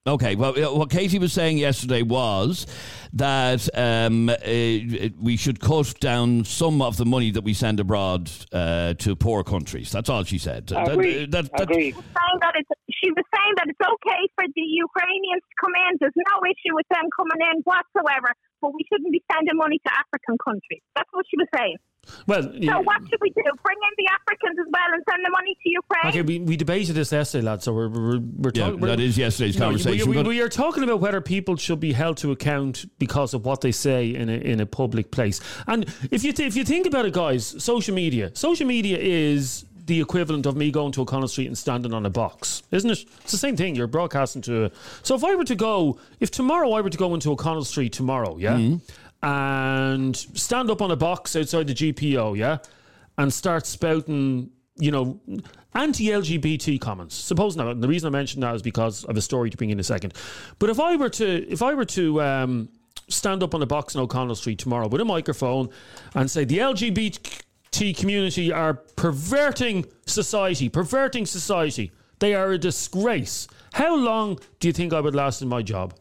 [0.05, 0.45] Want to answer that.
[0.45, 2.65] Okay, well, uh, what Katie was saying yesterday was
[3.13, 4.33] that um, uh,
[5.21, 9.43] we should cut down some of the money that we send abroad uh, to poor
[9.43, 9.91] countries.
[9.91, 10.67] That's all she said.
[10.67, 11.31] That- Agreed.
[11.31, 11.93] that- that- Agreed.
[11.95, 15.97] saying that it's, she was saying that it's okay for the Ukrainians to come in.
[15.99, 18.33] There's no issue with them coming in whatsoever.
[18.61, 20.81] But we shouldn't be sending money to African countries.
[20.95, 21.77] That's what she was saying.
[22.27, 22.77] Well, So yeah.
[22.79, 23.43] what should we do?
[23.63, 26.07] Bring in the Africans as well and send the money to Ukraine?
[26.07, 27.63] Okay, we, we debated this essay, lad.
[27.63, 28.79] So we're we're, we're yeah, talking.
[28.81, 30.09] that is yesterday's No, we- conversation.
[30.09, 33.45] we, but- we are talking about whether people should be held to account because of
[33.45, 35.39] what they say in a, in a public place.
[35.67, 39.65] And if you th- if you think about it, guys, social media, social media is
[39.85, 43.05] the equivalent of me going to O'Connell Street and standing on a box, isn't it?
[43.21, 43.73] It's the same thing.
[43.75, 44.65] You're broadcasting to.
[44.65, 47.65] A, so if I were to go, if tomorrow I were to go into O'Connell
[47.65, 48.77] Street tomorrow, yeah, mm-hmm.
[49.21, 52.57] And stand up on a box outside the GPO, yeah,
[53.17, 55.19] and start spouting, you know,
[55.73, 57.15] anti-LGBT comments.
[57.15, 59.69] Suppose now, and the reason I mentioned that is because of a story to bring
[59.69, 60.13] in a second.
[60.57, 62.69] But if I were to, if I were to um,
[63.09, 65.69] stand up on a box in O'Connell Street tomorrow with a microphone
[66.15, 73.47] and say the LGBT community are perverting society, perverting society, they are a disgrace.
[73.73, 75.93] How long do you think I would last in my job?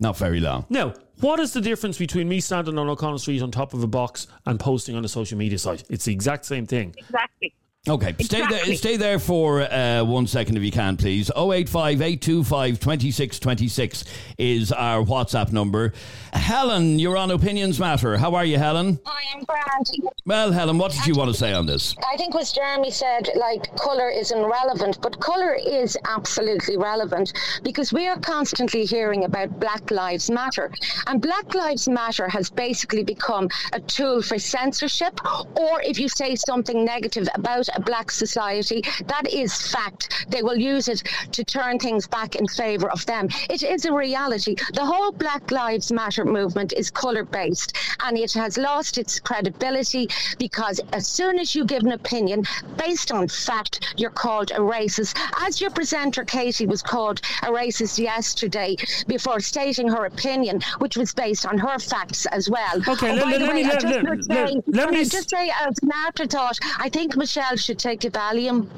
[0.00, 0.64] Not very long.
[0.70, 3.86] Now, what is the difference between me standing on O'Connell Street on top of a
[3.86, 5.84] box and posting on a social media site?
[5.90, 6.94] It's the exact same thing.
[6.96, 7.54] exactly.
[7.88, 8.76] Okay, stay there.
[8.76, 11.30] Stay there for uh, one second if you can, please.
[11.34, 14.04] 085 825 2626
[14.36, 15.94] is our WhatsApp number.
[16.34, 18.18] Helen, you're on Opinions Matter.
[18.18, 19.00] How are you, Helen?
[19.06, 20.12] I am grand.
[20.26, 21.94] Well, Helen, what did you want to say on this?
[22.12, 27.94] I think what Jeremy said, like colour is irrelevant, but colour is absolutely relevant because
[27.94, 30.70] we are constantly hearing about Black Lives Matter.
[31.06, 35.18] And Black Lives Matter has basically become a tool for censorship,
[35.56, 40.26] or if you say something negative about a black society, that is fact.
[40.28, 41.02] They will use it
[41.32, 43.28] to turn things back in favour of them.
[43.48, 44.56] It is a reality.
[44.74, 50.08] The whole Black Lives Matter movement is colour based and it has lost its credibility
[50.38, 52.44] because as soon as you give an opinion
[52.76, 55.18] based on fact, you're called a racist.
[55.40, 61.12] As your presenter Katie was called a racist yesterday before stating her opinion, which was
[61.14, 62.76] based on her facts as well.
[62.88, 65.04] Okay, let- let- the let me- let- just let- would let- say- let can me
[65.04, 68.68] just say as an afterthought, I think Michelle should take a Valium.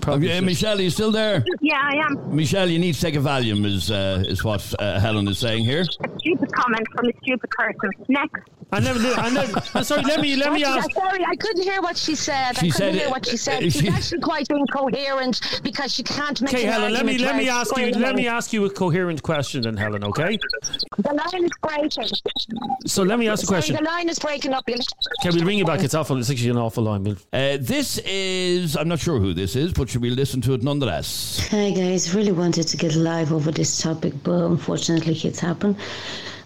[0.00, 1.44] Probably just- Michelle, are you still there?
[1.60, 2.34] Yeah, I am.
[2.36, 5.64] Michelle, you need to take a Valium, is, uh, is what uh, Helen is saying
[5.64, 5.80] here.
[5.82, 7.90] A stupid comment from a stupid person.
[8.08, 8.40] Next.
[8.74, 10.92] And then, and then and sorry, let me let me What- ask.
[10.92, 12.56] Sorry, I couldn't hear what she said.
[12.58, 13.62] She I couldn't said hear it- what she said.
[13.62, 17.48] She's she- actually quite incoherent because she can't make Okay, Helen, let me let me
[17.48, 18.00] ask you screaming.
[18.00, 20.02] let me ask you a coherent question then, Helen.
[20.04, 20.38] Okay.
[20.98, 22.08] The line is breaking.
[22.86, 23.76] So let me ask a Sorry, question.
[23.76, 24.64] the line is breaking up.
[24.68, 25.82] You'll- we'll ring you back.
[25.82, 26.18] It's awful.
[26.18, 27.04] It's actually an awful line.
[27.04, 30.54] We'll, Uh, this is, I'm not sure who this is, but should we listen to
[30.54, 31.46] it nonetheless?
[31.50, 35.76] Hi guys, really wanted to get live over this topic, but unfortunately it's happened.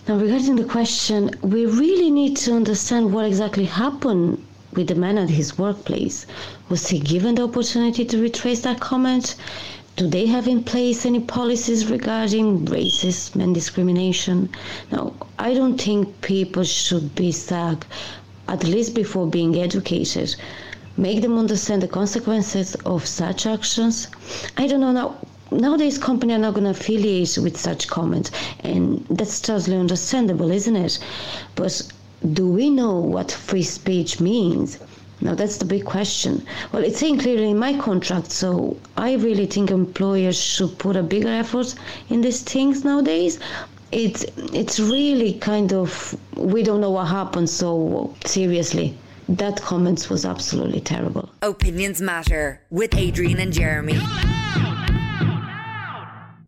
[0.08, 4.42] Now regarding the question, we really need to understand what exactly happened
[4.72, 6.24] with the man at his workplace.
[6.70, 9.34] Was he given the opportunity to retrace that comment?
[9.96, 14.48] Do they have in place any policies regarding racism and discrimination?
[14.90, 17.86] Now, I don't think people should be stuck,
[18.48, 20.34] at least before being educated
[20.96, 24.08] make them understand the consequences of such actions.
[24.56, 25.14] I don't know now.
[25.50, 28.30] Nowadays, companies are not going to affiliate with such comments,
[28.61, 30.98] and that's totally understandable, isn't it?
[31.54, 31.82] But
[32.32, 34.78] do we know what free speech means?
[35.20, 36.44] Now that's the big question.
[36.72, 41.02] Well, it's saying clearly in my contract, so I really think employers should put a
[41.02, 41.74] bigger effort
[42.08, 43.40] in these things nowadays.
[43.90, 48.96] It's it's really kind of we don't know what happened, so seriously,
[49.28, 51.28] that comments was absolutely terrible.
[51.42, 53.98] Opinions Matter with Adrian and Jeremy.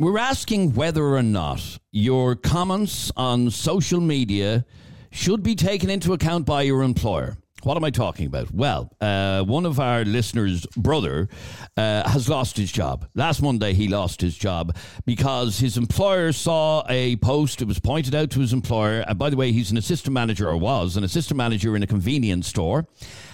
[0.00, 4.64] We're asking whether or not your comments on social media
[5.10, 7.36] should be taken into account by your employer.
[7.62, 8.54] What am I talking about?
[8.54, 11.28] Well, uh, one of our listeners' brother
[11.76, 13.06] uh, has lost his job.
[13.14, 17.60] Last Monday, he lost his job because his employer saw a post.
[17.60, 19.04] It was pointed out to his employer.
[19.06, 21.86] And by the way, he's an assistant manager, or was an assistant manager in a
[21.86, 22.86] convenience store.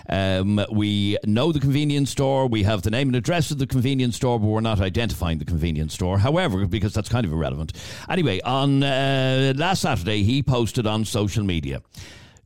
[0.09, 2.49] Um, we know the convenience store.
[2.49, 5.45] We have the name and address of the convenience store, but we're not identifying the
[5.45, 6.19] convenience store.
[6.19, 7.75] However, because that's kind of irrelevant.
[8.11, 11.81] Anyway, on uh, last Saturday, he posted on social media.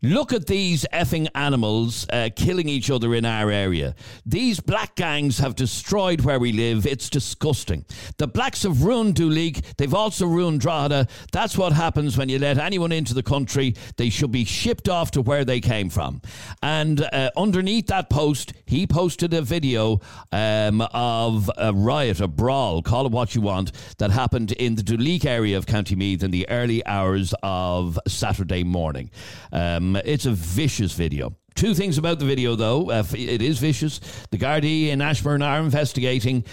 [0.03, 3.95] Look at these effing animals uh, killing each other in our area.
[4.25, 6.87] These black gangs have destroyed where we live.
[6.87, 7.85] It's disgusting.
[8.17, 9.77] The blacks have ruined Duleek.
[9.77, 11.07] They've also ruined Drogheda.
[11.33, 13.75] That's what happens when you let anyone into the country.
[13.99, 16.23] They should be shipped off to where they came from.
[16.63, 20.01] And uh, underneath that post, he posted a video
[20.33, 24.83] um, of a riot, a brawl, call it what you want, that happened in the
[24.83, 29.11] Duleek area of County Meath in the early hours of Saturday morning.
[29.53, 31.37] Um, it's a vicious video.
[31.55, 32.91] Two things about the video, though.
[32.91, 34.01] Uh, it is vicious.
[34.31, 36.45] The Gardaí in Ashbourne are investigating.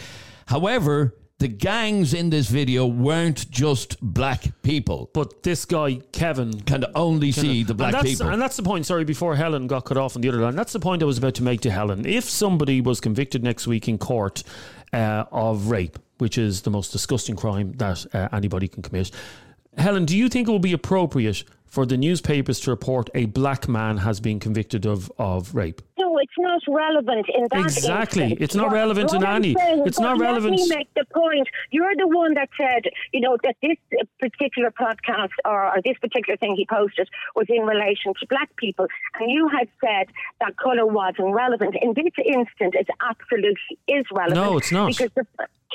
[0.47, 5.09] However, the gangs in this video weren't just black people.
[5.13, 8.29] but this guy Kevin Can only see the black and that's, people.
[8.29, 8.85] And that's the point.
[8.85, 11.19] Sorry, before Helen got cut off on the other line, that's the point I was
[11.19, 12.05] about to make to Helen.
[12.05, 14.43] If somebody was convicted next week in court
[14.93, 19.11] uh, of rape, which is the most disgusting crime that uh, anybody can commit,
[19.77, 23.67] Helen, do you think it would be appropriate for the newspapers to report a black
[23.67, 25.81] man has been convicted of, of rape?
[25.99, 28.23] No, it's not relevant in that Exactly.
[28.23, 28.41] instance.
[28.41, 31.05] It's not relevant what in I'm any- saying it's not relevant- Let me make the
[31.13, 31.47] point.
[31.71, 35.97] You're the one that said, you know, that this uh, particular podcast or, or this
[35.99, 38.87] particular thing he posted was in relation to black people,
[39.19, 40.07] and you had said
[40.39, 41.75] that colour wasn't relevant.
[41.81, 44.35] In this instance, it absolutely is relevant.
[44.39, 44.87] No, it's not.
[44.87, 45.25] Because the,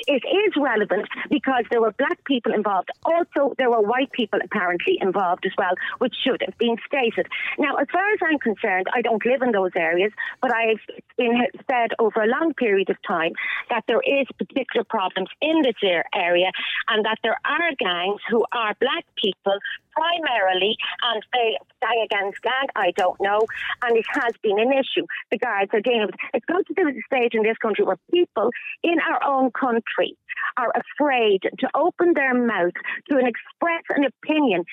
[0.07, 2.89] it is relevant because there were black people involved.
[3.05, 7.27] Also, there were white people apparently involved as well, which should have been stated.
[7.57, 10.81] Now, as far as I'm concerned, I don't live in those areas, but I've
[11.17, 13.33] been said over a long period of time
[13.69, 16.51] that there is particular problems in this ar- area
[16.89, 19.57] and that there are gangs who are black people
[19.93, 23.41] primarily and they gang against gang, I don't know,
[23.83, 25.05] and it has been an issue.
[25.31, 27.85] The guards are dealing with It's got to do with the stage in this country
[27.85, 28.49] where people
[28.83, 30.17] in our own country
[30.57, 32.73] are afraid to open their mouth
[33.09, 34.63] to an express an opinion.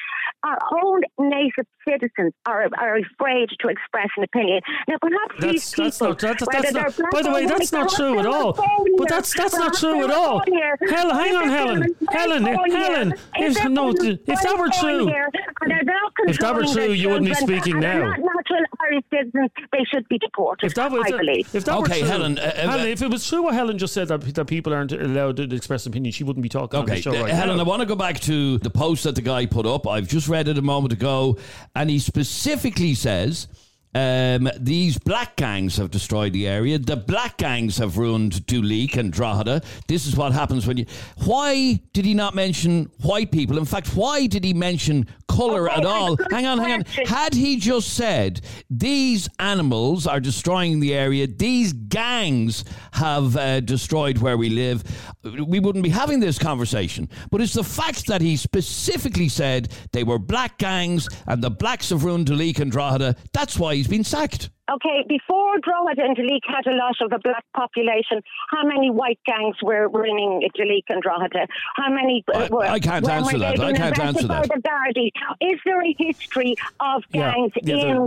[0.42, 4.60] Our own native citizens are, are afraid to express an opinion.
[4.88, 6.52] Now, perhaps these That's, people, that's not.
[6.52, 7.12] That's, that's not.
[7.12, 8.52] By the way, that's not true at all.
[8.52, 10.42] But that's that's not true at all.
[10.88, 11.96] Helen, hang on, Helen.
[12.10, 13.14] Helen, Helen.
[13.36, 15.28] If no, if that were true, here,
[15.60, 17.98] and they're not If that were true, you wouldn't be speaking and now.
[18.08, 19.50] Not natural Irish citizens.
[19.72, 20.66] They should be deported.
[20.66, 21.54] if that was I believe.
[21.54, 23.78] if that Okay, were true, Helen, uh, uh, Helen, if it was true what Helen
[23.78, 26.84] just said that that people aren't allowed to express opinion, she wouldn't be talking on
[26.84, 27.64] Okay, the show uh, right Helen, now.
[27.64, 29.86] I want to go back to the post that the guy put up.
[29.86, 31.38] I've just read it a moment ago,
[31.74, 33.48] and he specifically says
[33.92, 36.78] Um, these black gangs have destroyed the area.
[36.78, 39.62] The black gangs have ruined Duleek and Drogheda.
[39.88, 40.86] This is what happens when you.
[41.24, 43.58] Why did he not mention white people?
[43.58, 46.16] In fact, why did he mention colour Okay, at all?
[46.30, 46.84] Hang on, hang on.
[47.06, 54.18] Had he just said these animals are destroying the area, these gangs have uh, destroyed
[54.18, 54.84] where we live,
[55.24, 57.08] we wouldn't be having this conversation.
[57.32, 61.90] But it's the fact that he specifically said they were black gangs and the blacks
[61.90, 63.16] have ruined Duleek and Drogheda.
[63.32, 64.50] That's why he's been sacked.
[64.72, 69.18] Okay, before Drogheda and Duleek had a lot of the black population, how many white
[69.26, 71.46] gangs were running Duleek and Drogheda?
[71.76, 72.22] How many?
[72.32, 73.58] uh, I- were, I can't answer that.
[73.60, 74.44] I can't answer that.
[74.48, 75.10] The Gardaí?
[75.40, 78.02] Is there a history of gangs yeah, in there-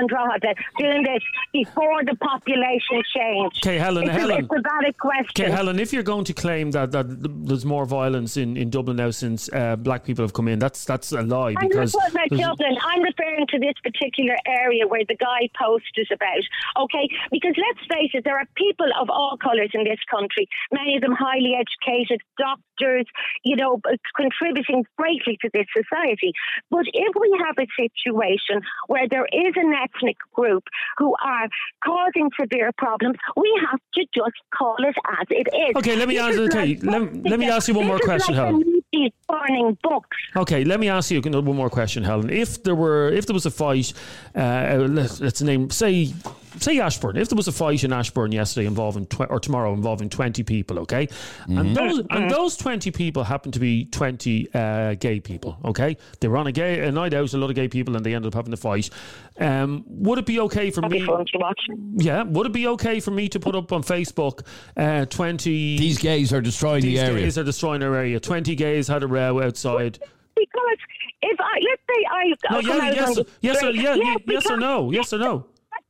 [0.00, 3.58] and Drogheda doing this before the population changed?
[3.64, 4.38] Okay, Helen, It's, a- Helen.
[4.44, 5.44] it's a valid question.
[5.46, 7.06] Okay, Helen, if you're going to claim that, that
[7.46, 10.84] there's more violence in, in Dublin now since uh, black people have come in, that's
[10.84, 11.54] that's a lie.
[11.56, 12.76] I'm Because not Dublin.
[12.82, 16.84] I'm referring to this particular area where the guy posted about.
[16.84, 20.48] Okay, because let's face it, there are people of all colours in this country.
[20.72, 23.06] Many of them highly educated, doctors,
[23.44, 23.80] you know,
[24.16, 26.32] contributing greatly to this society.
[26.70, 30.64] But if we have a situation where there is an ethnic group
[30.98, 31.48] who are
[31.84, 35.76] causing severe problems, we have to just call it as it is.
[35.76, 38.04] Okay, let me This ask- is okay, let- let me ask you one more is
[38.04, 39.04] question, like Helen.
[39.04, 40.16] a Nietzsche burning books.
[40.36, 42.30] Okay, let me ask you one more question, Helen.
[42.30, 43.92] If there were, if there was a fight,
[44.34, 46.12] uh, let, let's name, say,
[46.58, 47.16] say Ashbourne.
[47.16, 50.78] If there was a fight in Ashbourne yesterday involving tw- or tomorrow involving twenty people,
[50.80, 51.08] okay,
[51.46, 56.28] and those and those twenty people happen to be twenty uh, gay people, okay, they
[56.28, 58.28] were on a gay a night out, a lot of gay people, and they ended
[58.28, 58.90] up having the fight.
[59.38, 61.00] Um, would it be okay for That'd me?
[61.00, 61.60] be fun to watch.
[61.96, 64.44] Yeah, would it be okay for me to put up on Facebook
[64.76, 65.78] uh, twenty?
[65.78, 67.24] These gays are destroying these the area.
[67.24, 68.20] gays are destroying our area.
[68.20, 69.98] Twenty gays had a row outside.
[70.36, 70.78] Because
[71.22, 74.90] if I let's say I No, yeah, yes, yes, or, yeah, Yeah, yes or no,
[74.90, 75.46] yes or no.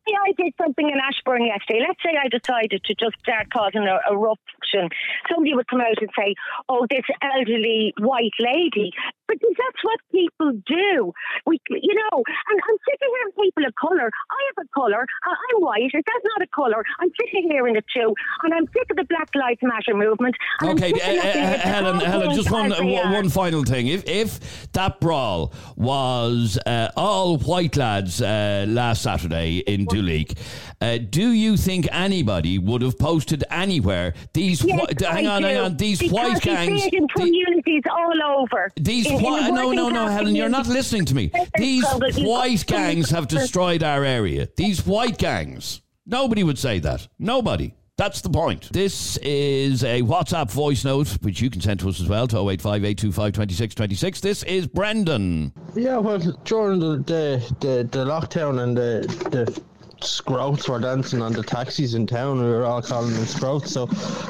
[0.08, 1.80] Say I did something in Ashbourne yesterday.
[1.86, 4.88] Let's say I decided to just start causing a, a ruption.
[5.28, 6.34] Somebody would come out and say,
[6.68, 8.92] "Oh, this elderly white lady,"
[9.28, 11.12] because that's what people do.
[11.46, 14.08] We, you know, and I'm sitting here with people of colour.
[14.08, 15.06] I have a colour.
[15.24, 15.90] I'm white.
[15.92, 18.96] If that's not a colour, I'm sitting here in the two, and I'm sick of
[18.96, 20.34] the Black Lives Matter movement.
[20.62, 23.86] Okay, uh, uh, Helen, Helen, just one, one one final thing.
[23.86, 30.38] If if that brawl was uh, all white lads uh, last Saturday in Duleek,
[30.80, 34.64] uh, do you think anybody would have posted anywhere these?
[34.64, 35.76] Yes, whi- hang I on, hang on.
[35.76, 36.82] These because white gangs.
[36.82, 38.70] See it in the- communities all over.
[38.76, 41.30] these In- in whi- the no, no, no, Helen, you're not listening to me.
[41.56, 42.06] These trouble.
[42.08, 44.48] You've got white gangs have destroyed our area.
[44.56, 45.80] These white gangs.
[46.06, 47.06] Nobody would say that.
[47.18, 47.74] Nobody.
[47.96, 48.72] That's the point.
[48.72, 52.38] This is a WhatsApp voice note, which you can send to us as well to
[52.38, 54.20] 085 825 2626.
[54.22, 55.52] This is Brendan.
[55.76, 59.62] Yeah, well, during the the, the, the lockdown and the the
[60.02, 63.72] scrouts were dancing on the taxis in town, we were all calling them scrouts.
[63.72, 63.86] So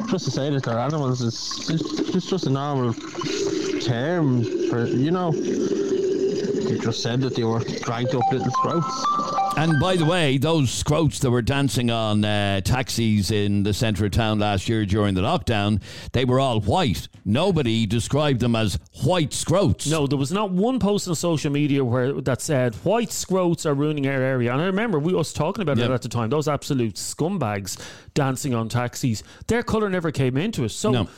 [0.09, 2.93] just to say that they're animals is just, it's just a normal
[3.81, 5.33] term for you know.
[5.33, 9.40] They just said that they were dragged up little scrouts.
[9.61, 14.07] And by the way, those scroats that were dancing on uh, taxis in the centre
[14.07, 17.09] of town last year during the lockdown, they were all white.
[17.27, 19.87] Nobody described them as white scroats.
[19.91, 23.75] No, there was not one post on social media where that said white scroats are
[23.75, 24.51] ruining our area.
[24.51, 25.91] And I remember we was talking about Yep.
[25.91, 26.31] it at the time.
[26.31, 27.79] Those absolute scumbags
[28.15, 29.23] dancing on taxis.
[29.49, 30.71] Their colour never came into it.
[30.71, 30.91] So.
[30.91, 31.09] No.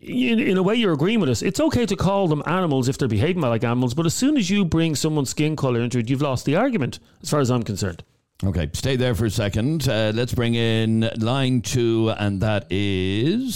[0.00, 1.42] In, in a way, you're agreeing with us.
[1.42, 4.48] It's okay to call them animals if they're behaving like animals, but as soon as
[4.48, 7.62] you bring someone's skin colour into it, you've lost the argument, as far as I'm
[7.62, 8.02] concerned.
[8.42, 9.86] Okay, stay there for a second.
[9.86, 13.52] Uh, let's bring in line two, and that is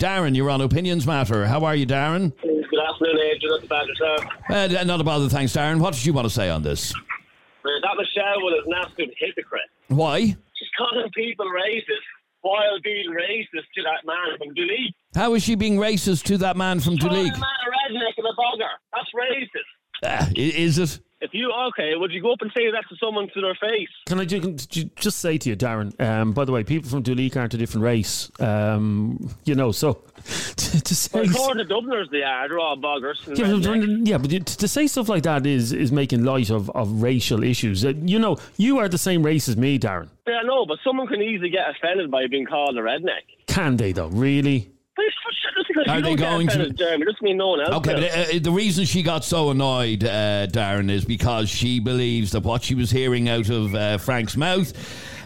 [0.00, 0.34] Darren.
[0.34, 1.46] You're on Opinions Matter.
[1.46, 2.32] How are you, Darren?
[2.40, 3.60] Good afternoon, Adrian.
[3.60, 4.80] Not bad yourself.
[4.80, 5.78] Uh, not a bother, thanks, Darren.
[5.80, 6.94] What did you want to say on this?
[6.94, 9.68] Uh, That Michelle was an absolute hypocrite.
[9.88, 10.20] Why?
[10.20, 12.00] She's calling people racist
[12.42, 14.92] while being racist to that man from Duleek.
[15.14, 17.34] How is she being racist to that man from Duleek?
[17.34, 18.70] a man a redneck and a bogger.
[18.92, 20.02] That's racist.
[20.02, 21.00] Uh, I- is it?
[21.22, 23.88] If you, okay, would you go up and say that to someone to their face?
[24.06, 24.54] Can I ju-
[24.96, 25.98] just say to you, Darren?
[26.00, 28.30] Um, by the way, people from Duleek aren't a different race.
[28.40, 29.92] Um, you know, so
[30.56, 31.26] to, to say.
[31.34, 32.48] Well, to Dubliners, they are.
[32.48, 33.16] They're all boggers.
[33.36, 37.02] Yeah, but, yeah, but to say stuff like that is is making light of, of
[37.02, 37.84] racial issues.
[37.84, 40.08] Uh, You know, you are the same race as me, Darren.
[40.26, 43.24] Yeah, I know, but someone can easily get offended by being called a redneck.
[43.46, 44.08] Can they though?
[44.08, 44.70] Really?
[45.00, 47.94] But it's- just because Are they going to- Jeremy, doesn't mean no one else Okay,
[47.94, 52.42] but uh, the reason she got so annoyed, uh, Darren, is because she believes that
[52.42, 54.72] what she was hearing out of uh, Frank's mouth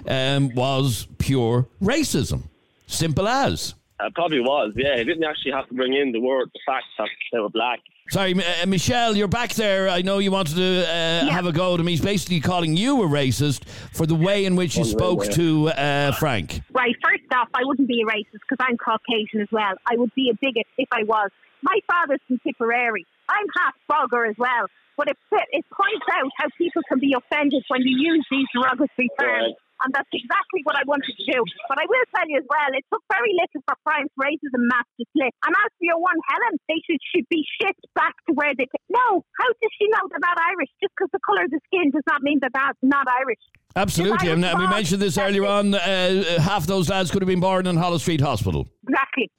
[0.09, 2.45] um, was pure racism.
[2.87, 3.75] Simple as.
[4.01, 4.99] It probably was, yeah.
[4.99, 7.81] He didn't actually have to bring in the word, the fact that they were black.
[8.11, 9.89] Sorry, uh, Michelle, you're back there.
[9.89, 11.87] I know you wanted to uh, have a go at him.
[11.87, 16.13] He's basically calling you a racist for the way in which you spoke to uh,
[16.13, 16.61] Frank.
[16.73, 19.75] Right, first off, I wouldn't be a racist because I'm Caucasian as well.
[19.91, 21.31] I would be a bigot if I was.
[21.63, 23.07] My father's from Tipperary.
[23.29, 24.67] I'm half Bogger as well.
[24.97, 25.17] But it,
[25.51, 29.55] it points out how people can be offended when you use these derogatory terms.
[29.85, 31.45] And that's exactly what I wanted to do.
[31.69, 34.89] But I will tell you as well, it took very little for Frank's racism mask
[34.97, 35.37] to slip.
[35.45, 38.65] And as for your one Helen, they should, should be shipped back to where they.
[38.89, 40.73] No, how does she know they're not Irish?
[40.81, 43.45] Just because the colour of the skin does not mean that they're not Irish.
[43.77, 44.31] Absolutely.
[44.31, 45.75] And we mentioned this earlier on.
[45.75, 48.69] Uh, half those lads could have been born in Holles Street Hospital.
[48.89, 49.31] Exactly.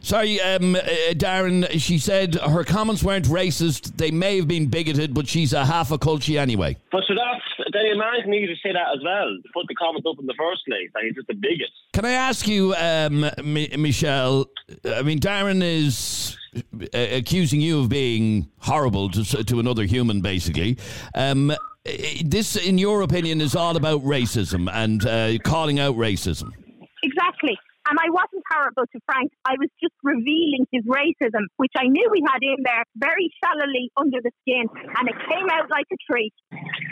[0.00, 0.80] Sorry, um, uh,
[1.12, 3.96] Darren, she said her comments weren't racist.
[3.96, 6.76] They may have been bigoted, but she's a half a culture anyway.
[6.92, 9.28] But so that's then a man needed to say that as well.
[9.42, 10.90] To put the comments up in the first place.
[10.94, 11.68] That he's just a bigot.
[11.94, 14.44] Can I ask you, um, Mi- Michelle?
[14.84, 20.76] I mean, Darren is uh, accusing you of being horrible to, to another human, basically.
[21.14, 21.50] Um,
[22.24, 26.50] this, in your opinion, is all about racism and uh, calling out racism.
[27.02, 27.58] Exactly.
[27.86, 29.30] And I wasn't horrible to Frank.
[29.44, 33.90] I was just revealing his racism, which I knew he had in there very shallowly
[33.98, 34.64] under the skin,
[34.96, 36.32] and it came out like a tree.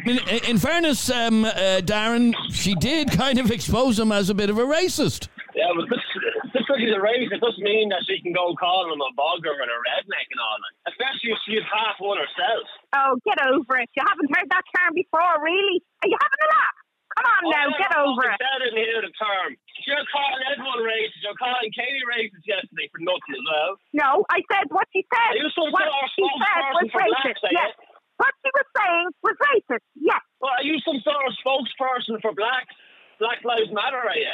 [0.05, 0.18] In,
[0.51, 4.59] in fairness, um, uh, Darren, she did kind of expose him as a bit of
[4.59, 5.28] a racist.
[5.55, 6.32] Yeah, but just, just
[6.73, 9.68] because he's a racist doesn't mean that she can go calling him a bogger and
[9.68, 10.97] a redneck and all that.
[10.97, 12.64] Especially if she's half one herself.
[12.97, 13.93] Oh, get over it.
[13.93, 15.85] You haven't heard that term before, really?
[16.01, 16.77] Are you having a laugh?
[17.12, 18.41] Come on now, Oh, get yeah, over I it.
[18.41, 19.53] said it here, the term.
[19.85, 21.20] You're calling everyone racist.
[21.20, 23.70] You're calling Katie racist yesterday for nothing as well.
[23.93, 25.37] No, I said what she said.
[25.37, 27.37] You some what sort of she said was racist.
[27.37, 27.53] blacks.
[27.53, 27.73] Yes.
[28.16, 29.85] What she was saying was racist.
[30.01, 30.23] Yes.
[30.41, 32.73] Well, are you some sort of spokesperson for blacks?
[33.20, 34.33] Black Lives Matter, are you?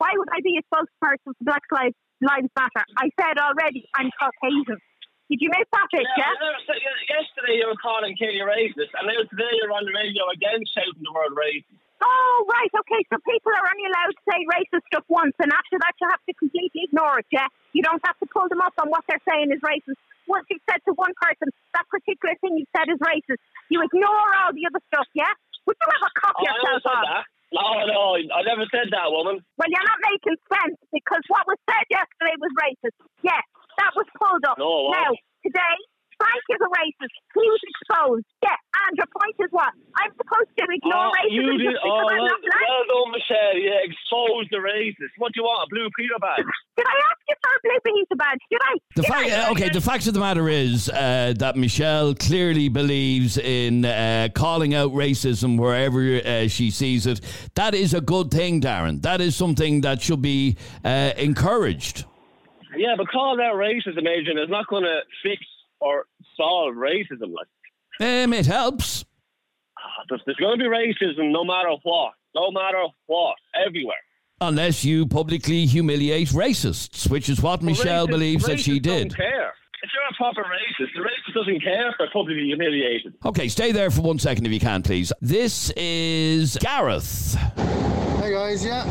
[0.00, 1.92] Why would I be a spokesperson for Black Lives,
[2.24, 2.84] Lives Matter?
[2.96, 4.80] I said already I'm Caucasian.
[5.28, 6.56] Did you miss that bit, Yeah, yeah?
[6.56, 10.24] I said- yesterday you were calling Katie racist, and now today you're on the radio
[10.32, 11.76] again shouting the word racist.
[12.00, 13.04] Oh, right, okay.
[13.12, 16.24] So people are only allowed to say racist stuff once, and after that, you have
[16.26, 17.46] to completely ignore it, yeah?
[17.76, 20.00] You don't have to pull them up on what they're saying is racist.
[20.26, 23.38] Once you've said to one person that particular thing you've said is racist,
[23.68, 25.30] you ignore all the other stuff, yeah?
[25.68, 27.04] Would you ever cop Oh, I yourself said on?
[27.04, 27.24] that.
[27.52, 29.42] No, no, I never said that, woman.
[29.58, 32.94] Well, you're not making sense because what was said yesterday was racist.
[33.26, 33.42] Yes,
[33.78, 34.54] that was pulled up.
[34.58, 35.10] No, now,
[35.42, 35.76] today,
[36.20, 37.14] Frank is a racist.
[37.32, 38.26] He was exposed.
[38.44, 39.72] Yeah, and your point is what?
[39.96, 41.72] I'm supposed to ignore oh, racism you did.
[41.72, 42.60] just Oh, because I'm well, not black?
[42.68, 43.56] well done, Michelle.
[43.56, 45.12] Yeah, expose the racist.
[45.16, 45.64] What do you want?
[45.64, 46.44] A blue Peter badge?
[46.76, 48.42] Did I ask you for a blue Peter badge?
[48.52, 48.72] Did I?
[48.96, 49.48] The Did fact, I?
[49.48, 54.28] uh, okay, the fact of the matter is uh, that Michelle clearly believes in uh,
[54.34, 57.20] calling out racism wherever uh, she sees it.
[57.54, 59.00] That is a good thing, Darren.
[59.02, 62.04] That is something that should be uh, encouraged.
[62.76, 65.42] Yeah, but calling out racism, Adrian, is not going to fix
[65.80, 66.04] or
[66.40, 67.32] solve racism.
[67.34, 67.48] Like,
[68.00, 69.04] Um, it helps.
[69.78, 73.36] Ah, there's, there's going to be racism no matter what, no matter what,
[73.66, 73.96] everywhere.
[74.40, 79.08] Unless you publicly humiliate racists, which is what Michelle Racist- believes that she did.
[79.10, 79.52] Don't care.
[79.82, 83.14] If you're a proper racist, the racist doesn't care if they're publicly humiliated.
[83.24, 85.10] Okay, stay there for one second if you can, please.
[85.22, 87.34] This is Gareth.
[88.18, 88.84] Hey guys, yeah.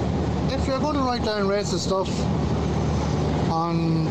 [0.52, 2.10] If you're going to write down racist stuff
[3.52, 4.09] on so-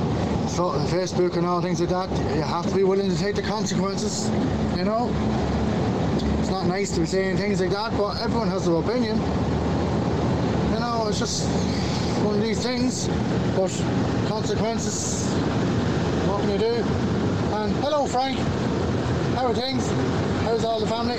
[0.58, 4.28] Facebook and all things like that, you have to be willing to take the consequences.
[4.76, 5.08] You know,
[6.40, 9.16] it's not nice to be saying things like that, but everyone has their opinion.
[10.72, 11.46] You know, it's just
[12.24, 13.06] one of these things.
[13.54, 13.70] But
[14.26, 15.28] consequences,
[16.26, 16.74] what can you do?
[17.54, 18.38] And hello, Frank.
[19.36, 19.88] How are things?
[20.42, 21.18] How's all the family?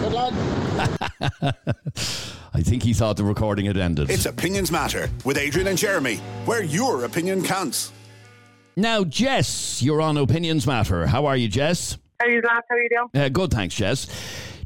[0.00, 1.54] Good lad.
[2.54, 4.10] I think he thought the recording had ended.
[4.10, 7.92] It's Opinions Matter with Adrian and Jeremy, where your opinion counts.
[8.78, 11.08] Now, Jess, you're on Opinions Matter.
[11.08, 11.98] How are you, Jess?
[12.20, 12.64] How are you, lads?
[12.70, 13.24] How are you doing?
[13.24, 14.06] Uh, good, thanks, Jess.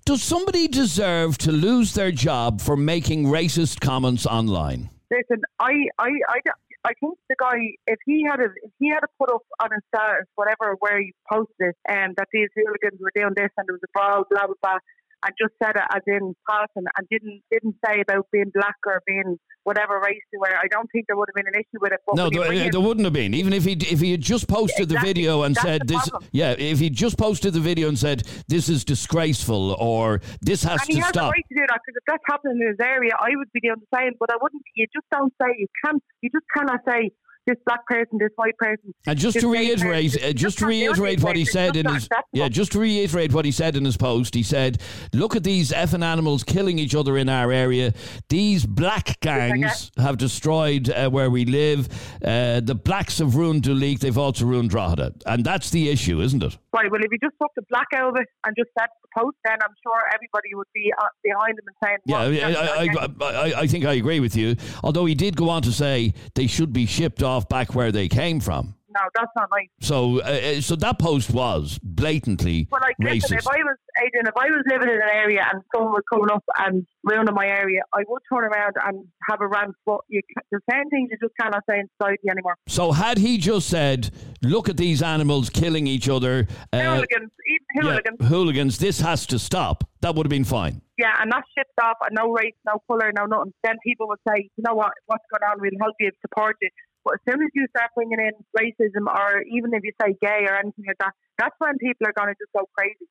[0.04, 4.90] Does somebody deserve to lose their job for making racist comments online?
[5.10, 6.40] Listen, I, I, I,
[6.84, 7.56] I think the guy,
[7.86, 11.00] if he had a, if he had a put up on his status, whatever, where
[11.00, 14.24] he posted it, and that these hooligans were doing this and there was a brawl,
[14.28, 14.78] blah blah blah,
[15.24, 19.02] and just said it as in passing, and didn't didn't say about being black or
[19.06, 20.54] being whatever race you were.
[20.54, 22.00] I don't think there would have been an issue with it.
[22.06, 23.34] But No, there, uh, there wouldn't have been.
[23.34, 26.54] Even if he if he had just posted the video and That's said this, yeah,
[26.58, 30.88] if he just posted the video and said this is disgraceful or this has and
[30.88, 31.28] he to has stop.
[31.28, 33.60] a right to do that because if that's happening in his area, I would be
[33.60, 34.12] doing the same.
[34.18, 34.62] But I wouldn't.
[34.74, 36.02] You just don't say you can't.
[36.22, 37.10] You just cannot say
[37.46, 38.94] this black person, this white person.
[39.06, 41.86] And just to reiterate, uh, just to not the only reiterate what he said in
[41.86, 44.80] his yeah, just to reiterate what he said in his post, he said,
[45.12, 47.94] "Look at these effing animals killing each other in our area.
[48.28, 51.88] These black gangs have destroyed uh, where we live.
[52.24, 54.00] Uh, the blacks have ruined Duleek.
[54.00, 57.34] They've also ruined Drogheda, and that's the issue, isn't it?" Right, well, if you just
[57.40, 60.54] took the black out of it and just said the post, then I'm sure everybody
[60.54, 63.84] would be uh, behind him and saying, Yeah, well, I, I, I, I, I think
[63.84, 64.56] I agree with you.
[64.82, 68.08] Although he did go on to say they should be shipped off back where they
[68.08, 68.74] came from.
[68.94, 69.68] no, that's not nice.
[69.80, 73.40] So, uh, so that post was blatantly Well, like, listen, racist.
[73.40, 76.30] if I was, Adrian, if I was living in an area and someone was coming
[76.30, 79.74] up and ruining my area, I would turn around and have a rant.
[79.86, 80.20] But you,
[80.50, 82.56] there's certain things you just cannot say in society anymore.
[82.68, 84.10] So had he just said,
[84.42, 88.28] "Look at these animals killing each other," uh, hooligans, even yeah, hooligans.
[88.28, 89.84] hooligans, this has to stop.
[90.02, 90.82] That would have been fine.
[90.98, 93.54] Yeah, and that's shipped off, and no race, no colour, no nothing.
[93.64, 95.60] Then people would say, you know what, what's going on?
[95.60, 96.68] We'll help you, support you.
[97.04, 100.46] But as soon as you start bringing in racism, or even if you say gay
[100.48, 103.06] or anything like that, that's when people are going to just go crazy.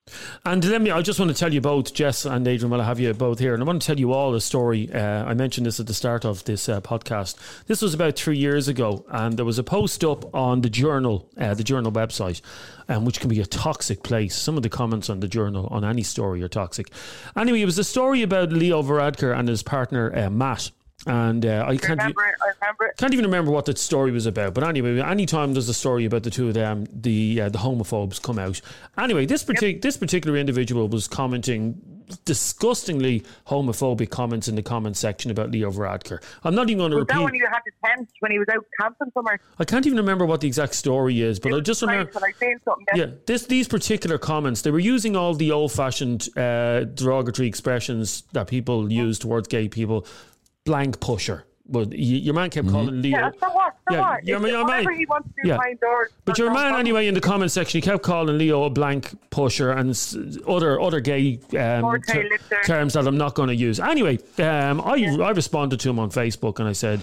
[0.45, 2.85] And let me, I just want to tell you both, Jess and Adrian, while I
[2.85, 4.91] have you both here, and I want to tell you all a story.
[4.93, 7.65] Uh, I mentioned this at the start of this uh, podcast.
[7.65, 11.29] This was about three years ago, and there was a post up on the Journal,
[11.37, 12.41] uh, the Journal website,
[12.87, 14.35] um, which can be a toxic place.
[14.35, 16.91] Some of the comments on the Journal on any story are toxic.
[17.35, 20.71] Anyway, it was a story about Leo Varadkar and his partner, uh, Matt.
[21.07, 21.99] And uh, I can't.
[21.99, 22.35] Remember it?
[22.43, 22.97] I remember it.
[22.97, 26.23] Can't even remember what the story was about, but anyway, anytime there's a story about
[26.23, 28.61] the two of them, the uh, the homophobes come out.
[28.97, 31.81] Anyway, this partic- this particular individual was commenting
[32.25, 36.21] disgustingly homophobic comments in the comment section about Leo Varadkar.
[36.43, 37.23] I'm not even going to Was that repeat.
[37.23, 39.39] when you had the tent, when he was out camping somewhere?
[39.59, 42.11] I can't even remember what the exact story is, but I just remember.
[42.13, 43.07] When I seen something there.
[43.07, 48.47] Yeah, this these particular comments, they were using all the old-fashioned uh, derogatory expressions that
[48.47, 50.05] people use towards gay people.
[50.66, 51.45] Blank pusher.
[51.68, 53.18] But y- your man kept calling Leo.
[53.18, 53.74] Yeah, so what?
[53.88, 54.26] So Yeah, what?
[54.28, 55.55] your If- man- your whatever man- he wants to do yeah.
[55.57, 56.09] behind doors.
[56.26, 56.80] But your man, problem.
[56.82, 59.97] anyway, in the comment section, he kept calling Leo a blank pusher and
[60.47, 63.80] other other gay um, ter- terms that I'm not going to use.
[63.80, 67.01] Anyway, um, I I responded to him on Facebook and I said,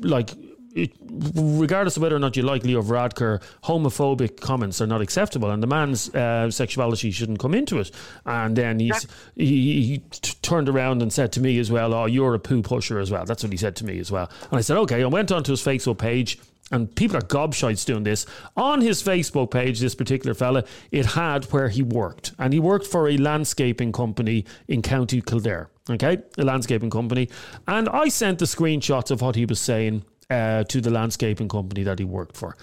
[0.00, 0.30] like.
[0.74, 0.92] It,
[1.34, 5.62] regardless of whether or not you like Leo Varadkar, homophobic comments are not acceptable, and
[5.62, 7.92] the man's uh, sexuality shouldn't come into it.
[8.26, 9.06] And then he's,
[9.36, 12.62] he, he t- turned around and said to me as well, "Oh, you're a poo
[12.62, 14.28] pusher as well." That's what he said to me as well.
[14.50, 16.38] And I said, "Okay." I went onto his Facebook page,
[16.72, 18.26] and people are gobshites doing this.
[18.56, 22.32] On his Facebook page, this particular fella, it had where he worked.
[22.38, 25.68] And he worked for a landscaping company in County Kildare.
[25.90, 26.18] Okay?
[26.38, 27.28] A landscaping company.
[27.68, 31.82] And I sent the screenshots of what he was saying uh, to the landscaping company
[31.84, 32.56] that he worked for.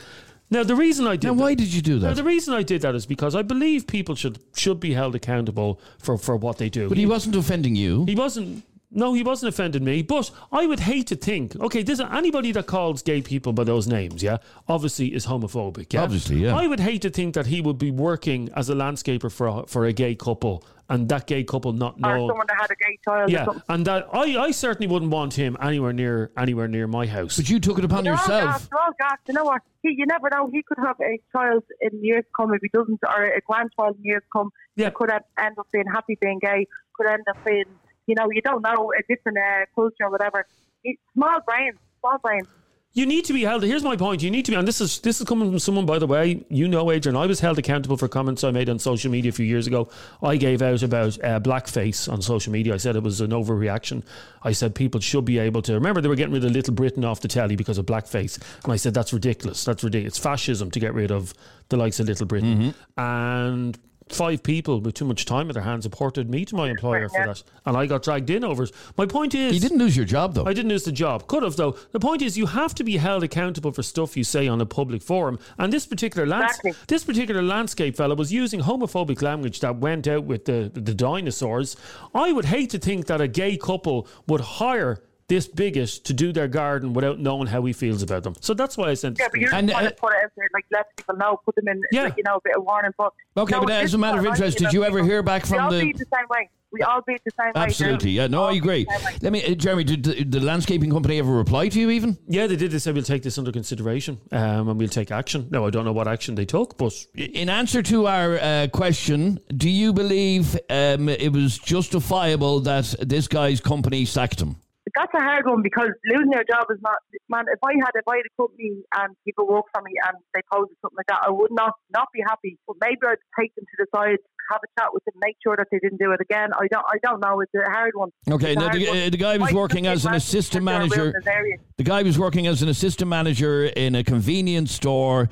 [0.50, 2.16] Now the reason I did Now, why did you do Now, that?
[2.18, 5.80] the reason I did that is because I believe people should should be held accountable
[6.00, 6.90] for, for what they do.
[6.90, 8.04] But he wasn't offending you.
[8.06, 8.64] He wasn't.
[8.94, 10.02] No, he wasn't offending me.
[10.02, 11.56] But I would hate to think.
[11.56, 14.22] Okay, there's anybody that calls gay people by those names.
[14.22, 15.94] Yeah, obviously is homophobic.
[15.94, 16.54] Yeah, Obviously, yeah.
[16.58, 19.66] I would hate to think that he would be working as a landscaper for a,
[19.68, 22.28] for a gay couple, and that gay couple not Or know.
[22.28, 23.64] someone that had a gay child Yeah, something.
[23.70, 27.38] and that I, I certainly wouldn't want him anywhere near anywhere near my house.
[27.38, 28.44] But you took it upon They're all yourself.
[28.52, 29.22] gassed, they're all gassed.
[29.28, 29.62] You know what?
[29.84, 30.50] He, you never know.
[30.52, 34.04] He could have a child in years come if he doesn't, or a grandchild in
[34.04, 34.52] years come.
[34.76, 34.90] Yeah.
[34.90, 36.68] He could have, end up being happy being gay.
[36.94, 37.66] Could end up being,
[38.08, 40.46] you know, you don't know a different uh, culture or whatever.
[40.84, 42.48] It's small brains, small brains.
[42.94, 43.64] You need to be held.
[43.64, 44.22] Here's my point.
[44.22, 46.44] You need to be, and this is this is coming from someone, by the way.
[46.50, 47.16] You know, Adrian.
[47.16, 49.90] I was held accountable for comments I made on social media a few years ago.
[50.22, 52.74] I gave out about uh, blackface on social media.
[52.74, 54.04] I said it was an overreaction.
[54.44, 57.06] I said people should be able to remember they were getting rid of Little Britain
[57.06, 59.64] off the telly because of blackface, and I said that's ridiculous.
[59.64, 60.18] That's ridiculous.
[60.18, 61.34] It's fascism to get rid of
[61.70, 62.74] the likes of Little Britain.
[62.98, 63.80] And
[64.14, 67.20] five people with too much time in their hands reported me to my employer for
[67.20, 67.28] Yeah.
[67.28, 68.72] that, and I got dragged in over it.
[68.98, 70.46] My point is, You didn't lose your job, though.
[70.46, 71.28] I didn't lose the job.
[71.28, 71.76] Could have though.
[71.92, 74.66] The point is, you have to be held accountable for stuff you say on a
[74.66, 75.40] public forum.
[75.58, 76.74] And this particular lands- Exactly.
[76.88, 81.76] this particular landscape fella was using homophobic language that went out with the the dinosaurs.
[82.14, 86.32] I would hate to think that a gay couple would hire this bigot to do
[86.32, 88.36] their garden without knowing how he feels about them.
[88.42, 89.20] So that's why I sent.
[89.20, 91.16] Yeah, but you're just And, trying uh, to put it out there, like let people
[91.18, 92.04] know, put them in, Yeah.
[92.04, 92.92] like, you know, a bit of warning.
[92.98, 95.04] But Okay, no, but as a matter of is what I interest, did you ever
[95.04, 96.50] hear back We from all the- beat the same way.
[96.74, 97.64] We all beat the same way.
[97.66, 98.28] Absolutely, yeah.
[98.28, 98.86] No, I agree.
[98.86, 99.18] the same way.
[99.22, 99.84] Let me, uh, Jeremy.
[99.84, 101.90] Did the, the landscaping company ever reply to you?
[101.90, 102.72] Even Yeah, they did.
[102.72, 105.48] They said we'll take this under consideration um, and we'll take action.
[105.52, 109.42] No, I don't know what action they took, but in answer to our uh, question,
[109.58, 114.56] do you believe um, it was justifiable that this guy's company sacked him?
[114.96, 116.98] That's a hard one because losing your job is not
[117.30, 117.46] man.
[117.52, 120.42] If I had if I had a company and people work for me and they
[120.52, 122.58] posted something like that, I would not not be happy.
[122.68, 124.18] But maybe I'd take them to the side,
[124.52, 126.50] have a chat with them, make sure that they didn't do it again.
[126.54, 127.40] I don't I don't know.
[127.42, 128.10] It's a hard one.
[128.30, 128.98] Okay, now the, one.
[128.98, 131.12] uh, the guy was working as an assistant manager.
[131.12, 131.58] around this area.
[131.78, 135.30] The guy was working as an assistant manager in a convenience store.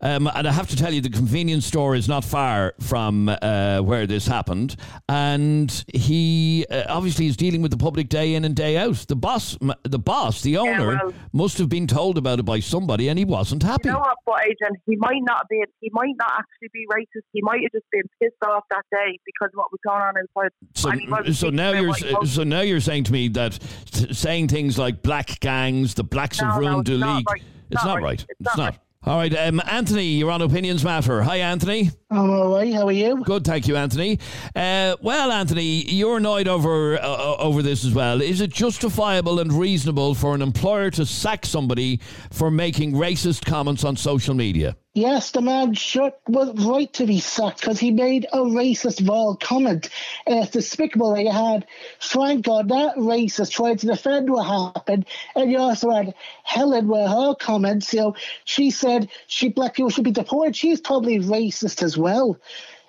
[0.00, 3.78] Um, and I have to tell you, the convenience store is not far from uh,
[3.80, 4.76] where this happened.
[5.08, 8.96] And he uh, obviously is dealing with the public day in and day out.
[9.08, 12.60] The boss, m- the boss, the owner, well- must have been told about it by
[12.60, 13.88] somebody, and he wasn't happy.
[13.88, 15.62] You know what, but Adrian, he might not be.
[15.80, 17.22] He might not actually be racist.
[17.32, 20.14] He might have just been pissed off that day because of what was going on
[20.16, 20.50] outside.
[20.74, 22.34] So, and he wasn't so now you're what he posted.
[22.36, 23.58] so now you're saying to me that
[23.90, 27.24] t- saying things like black gangs, the blacks No, have no, ruined it's Duleek.
[27.28, 27.42] right.
[27.70, 28.20] It's not right.
[28.20, 28.78] It's It's not not.
[29.08, 31.22] All right, um, Anthony, you're on Opinions Matter.
[31.22, 31.90] Hi, Anthony.
[32.10, 32.72] I'm all right.
[32.72, 33.22] How are you?
[33.22, 34.18] Good, thank you, Anthony.
[34.56, 38.22] Uh, well, Anthony, you're annoyed over uh, over this as well.
[38.22, 42.00] Is it justifiable and reasonable for an employer to sack somebody
[42.30, 44.74] for making racist comments on social media?
[44.94, 49.36] Yes, the man should was right to be sacked because he made a racist vile
[49.36, 49.90] comment.
[50.26, 51.66] And it's despicable that you had
[52.00, 54.44] Frank God, that racist, trying to defend what
[54.74, 55.04] happened.
[55.36, 57.92] And you also had Helen with her comments.
[57.92, 60.56] You know, she said she black people should be deported.
[60.56, 62.38] She's probably racist as well.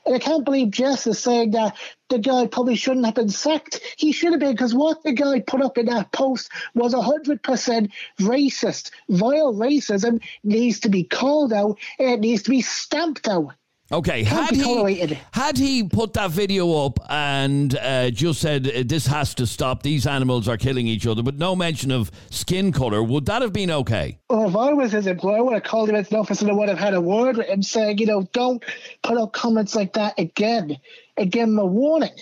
[0.06, 1.78] And I can't believe Jess is saying that
[2.10, 3.80] the guy probably shouldn't have been sacked.
[3.98, 7.92] He should have been because what the guy put up in that post was 100%
[8.20, 8.92] racist.
[9.10, 13.54] Vile racism needs to be called out and it needs to be stamped out.
[13.92, 19.08] Okay, had he had he put that video up and uh, just said uh, this
[19.08, 23.02] has to stop, these animals are killing each other, but no mention of skin color,
[23.02, 24.20] would that have been okay?
[24.30, 26.52] Well, if I was his employer, I would have called him into the office and
[26.52, 28.64] I would have had a word with him saying, you know, don't
[29.02, 30.78] put up comments like that again
[31.18, 32.16] and give him a warning.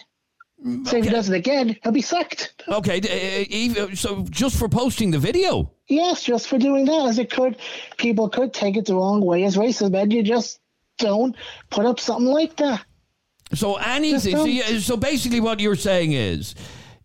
[0.85, 2.63] So if he does it again, he'll be sacked.
[2.67, 2.99] Okay,
[3.79, 5.71] uh, so just for posting the video.
[5.87, 7.57] Yes, just for doing that, as it could,
[7.97, 10.59] people could take it the wrong way as racism, and you just
[10.97, 11.35] don't
[11.69, 12.83] put up something like that.
[13.53, 14.35] So anything.
[14.35, 16.55] So, you- so basically, what you're saying is.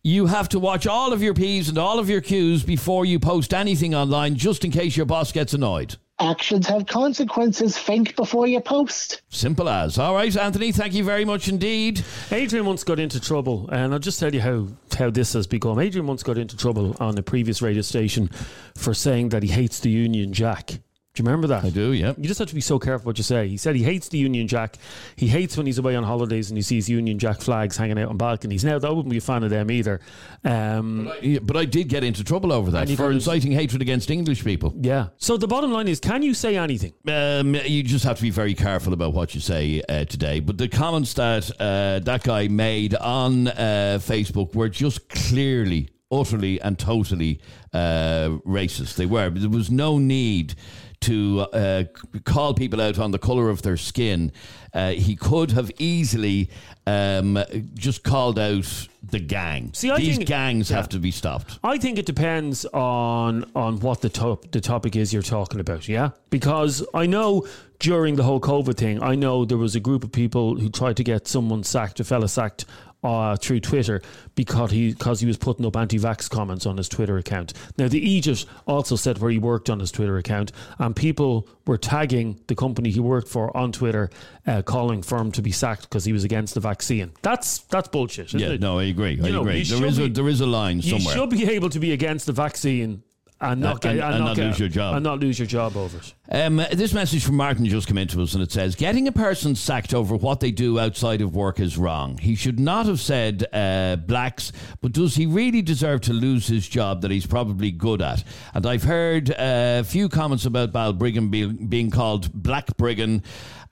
[0.04, 3.20] You have to watch all of your P's and all of your Q's before you
[3.20, 5.94] post anything online, just in case your boss gets annoyed.
[6.18, 7.78] Actions have consequences.
[7.78, 9.22] Think before you post.
[9.28, 9.98] Simple as.
[9.98, 12.04] All right, Anthony, thank you very much indeed.
[12.32, 14.66] Adrian once got into trouble, and I'll just tell you how,
[14.98, 15.78] how this has become.
[15.78, 18.28] Adrian once got into trouble on a previous radio station
[18.74, 20.80] for saying that he hates the Union Jack.
[21.14, 21.62] Do you remember that?
[21.62, 22.14] I do, yeah.
[22.16, 23.46] You just have to be so careful what you say.
[23.46, 24.76] He said he hates the Union Jack.
[25.14, 28.08] He hates when he's away on holidays and he sees Union Jack flags hanging out
[28.08, 28.64] on balconies.
[28.64, 30.00] Now, that wouldn't be a fan of them either.
[30.42, 34.42] Um, Yeah, but I did get into trouble over that for inciting hatred against English
[34.42, 34.72] people.
[34.80, 35.08] yeah.
[35.18, 36.94] So the bottom line is can you say anything?
[37.06, 40.40] Um, you just have to be very careful about what you say uh, today.
[40.40, 46.60] But the comments that uh, that guy made on uh, Facebook were just clearly, utterly,
[46.60, 47.40] and totally
[47.72, 48.96] uh, racist.
[48.96, 49.30] They were.
[49.30, 50.54] There was no need
[51.00, 51.84] to uh,
[52.24, 54.30] call people out on the color of their skin.
[54.72, 56.48] Uh, he could have easily
[56.86, 57.42] um,
[57.74, 59.70] just called out the gang.
[59.74, 60.76] See, I These think- gangs yeah.
[60.76, 61.58] have to be stopped.
[61.64, 65.88] I think it depends on on what the top the topic is you're talking about,
[65.88, 66.10] yeah?
[66.30, 67.46] Because I know
[67.80, 70.96] during the whole COVID thing, I know there was a group of people who tried
[70.98, 72.64] to get someone sacked, a fella sacked
[73.02, 74.00] uh, through Twitter
[74.34, 77.52] because he because he was putting up anti-vax comments on his Twitter account.
[77.76, 81.76] Now the Egypt also said where he worked on his Twitter account, and people were
[81.78, 84.10] tagging the company he worked for on Twitter,
[84.46, 87.12] uh, calling for him to be sacked because he was against the vaccine.
[87.22, 88.26] That's that's bullshit.
[88.28, 88.60] Isn't Yeah, it?
[88.60, 89.18] no, I agree.
[89.22, 89.62] I You agree.
[89.64, 91.00] There should a there is a line somewhere.
[91.00, 93.02] you should be able to be against the vaccine
[93.40, 94.94] and not Uh, get and- and, and not, not get- lose your job.
[94.94, 96.14] and not lose your job over it.
[96.28, 99.56] Um, this message from Martin just came into us and it says Getting a person
[99.56, 102.16] sacked over what they do outside of work is wrong.
[102.16, 106.68] He should not have said uh, blacks, but does he really deserve to lose his
[106.68, 108.22] job that he's probably good at?
[108.54, 109.34] And I've heard uh,
[109.80, 113.24] a few comments about Balbriggan being, being called Black Briggan.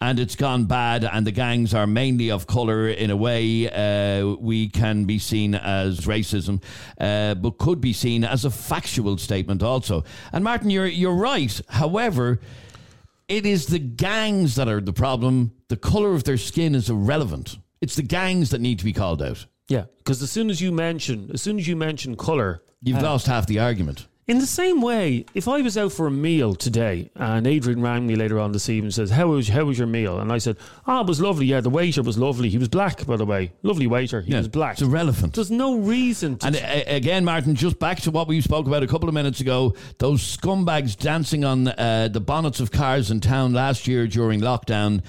[0.03, 2.88] And it's gone bad, and the gangs are mainly of colour.
[2.88, 6.62] In a way, uh, we can be seen as racism,
[6.98, 10.03] uh, but could be seen as a factual statement also.
[10.32, 11.61] And Martin, you're you're right.
[11.68, 12.40] However,
[13.31, 15.53] it is the gangs that are the problem.
[15.68, 17.59] The colour of their skin is irrelevant.
[17.81, 19.47] It's the gangs that need to be called out.
[19.68, 23.03] Yeah, because as soon as you mention, as soon as you mention color, You've uh,
[23.03, 24.07] lost half the argument.
[24.31, 28.07] In the same way, if I was out for a meal today and Adrian rang
[28.07, 30.20] me later on this evening and says, How was how was your meal?
[30.20, 30.57] And I said,
[30.87, 31.47] Oh, it was lovely.
[31.47, 32.49] Yeah, the waiter was lovely.
[32.49, 33.51] He was black, by the way.
[33.64, 34.20] Lovely waiter.
[34.20, 34.74] He Yeah, was black.
[34.74, 35.35] It's irrelevant.
[35.35, 36.55] There's no reason to And
[36.87, 40.20] again, Martin, just back to what we spoke about a couple of minutes ago, those
[40.22, 45.03] scumbags dancing on uh, the bonnets of cars in town last year during lockdown,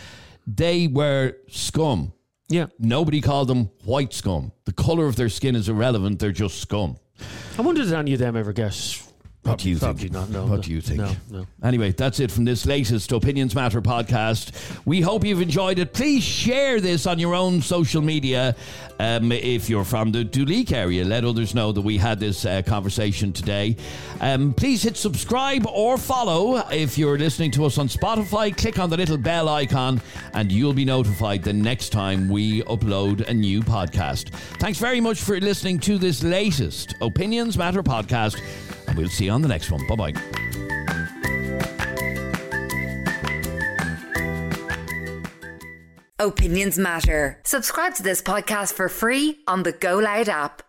[0.48, 2.12] they were scum.
[2.50, 2.66] Yeah.
[2.80, 4.52] Nobody called them white scum.
[4.66, 6.18] The colour of their skin is irrelevant.
[6.18, 6.98] They're just scum.
[7.60, 9.04] I wonder did any of them ever get.
[9.44, 10.14] What do you probably think?
[10.14, 11.00] Not, no, what no, do you think?
[11.00, 11.48] No, no.
[11.64, 14.80] Anyway, that's it from this latest Opinions Matter podcast.
[14.86, 15.94] We hope you've enjoyed it.
[15.94, 18.56] Please share this on your own social media.
[19.00, 22.62] Um, if you're from the Duleek area, let others know that we had this uh,
[22.62, 23.78] conversation today.
[24.20, 26.58] Um, please hit subscribe or follow.
[26.70, 30.02] If you're listening to us on Spotify, click on the little bell icon
[30.34, 34.30] and you'll be notified the next time we upload a new podcast.
[34.60, 38.40] Thanks very much for listening to this latest Opinions Matter podcast.
[38.92, 39.88] And we'll see you on the next one.
[39.88, 40.14] Bye bye.
[46.20, 47.40] Opinions matter.
[47.46, 50.62] Subscribe to this podcast for free on the Go Loud app.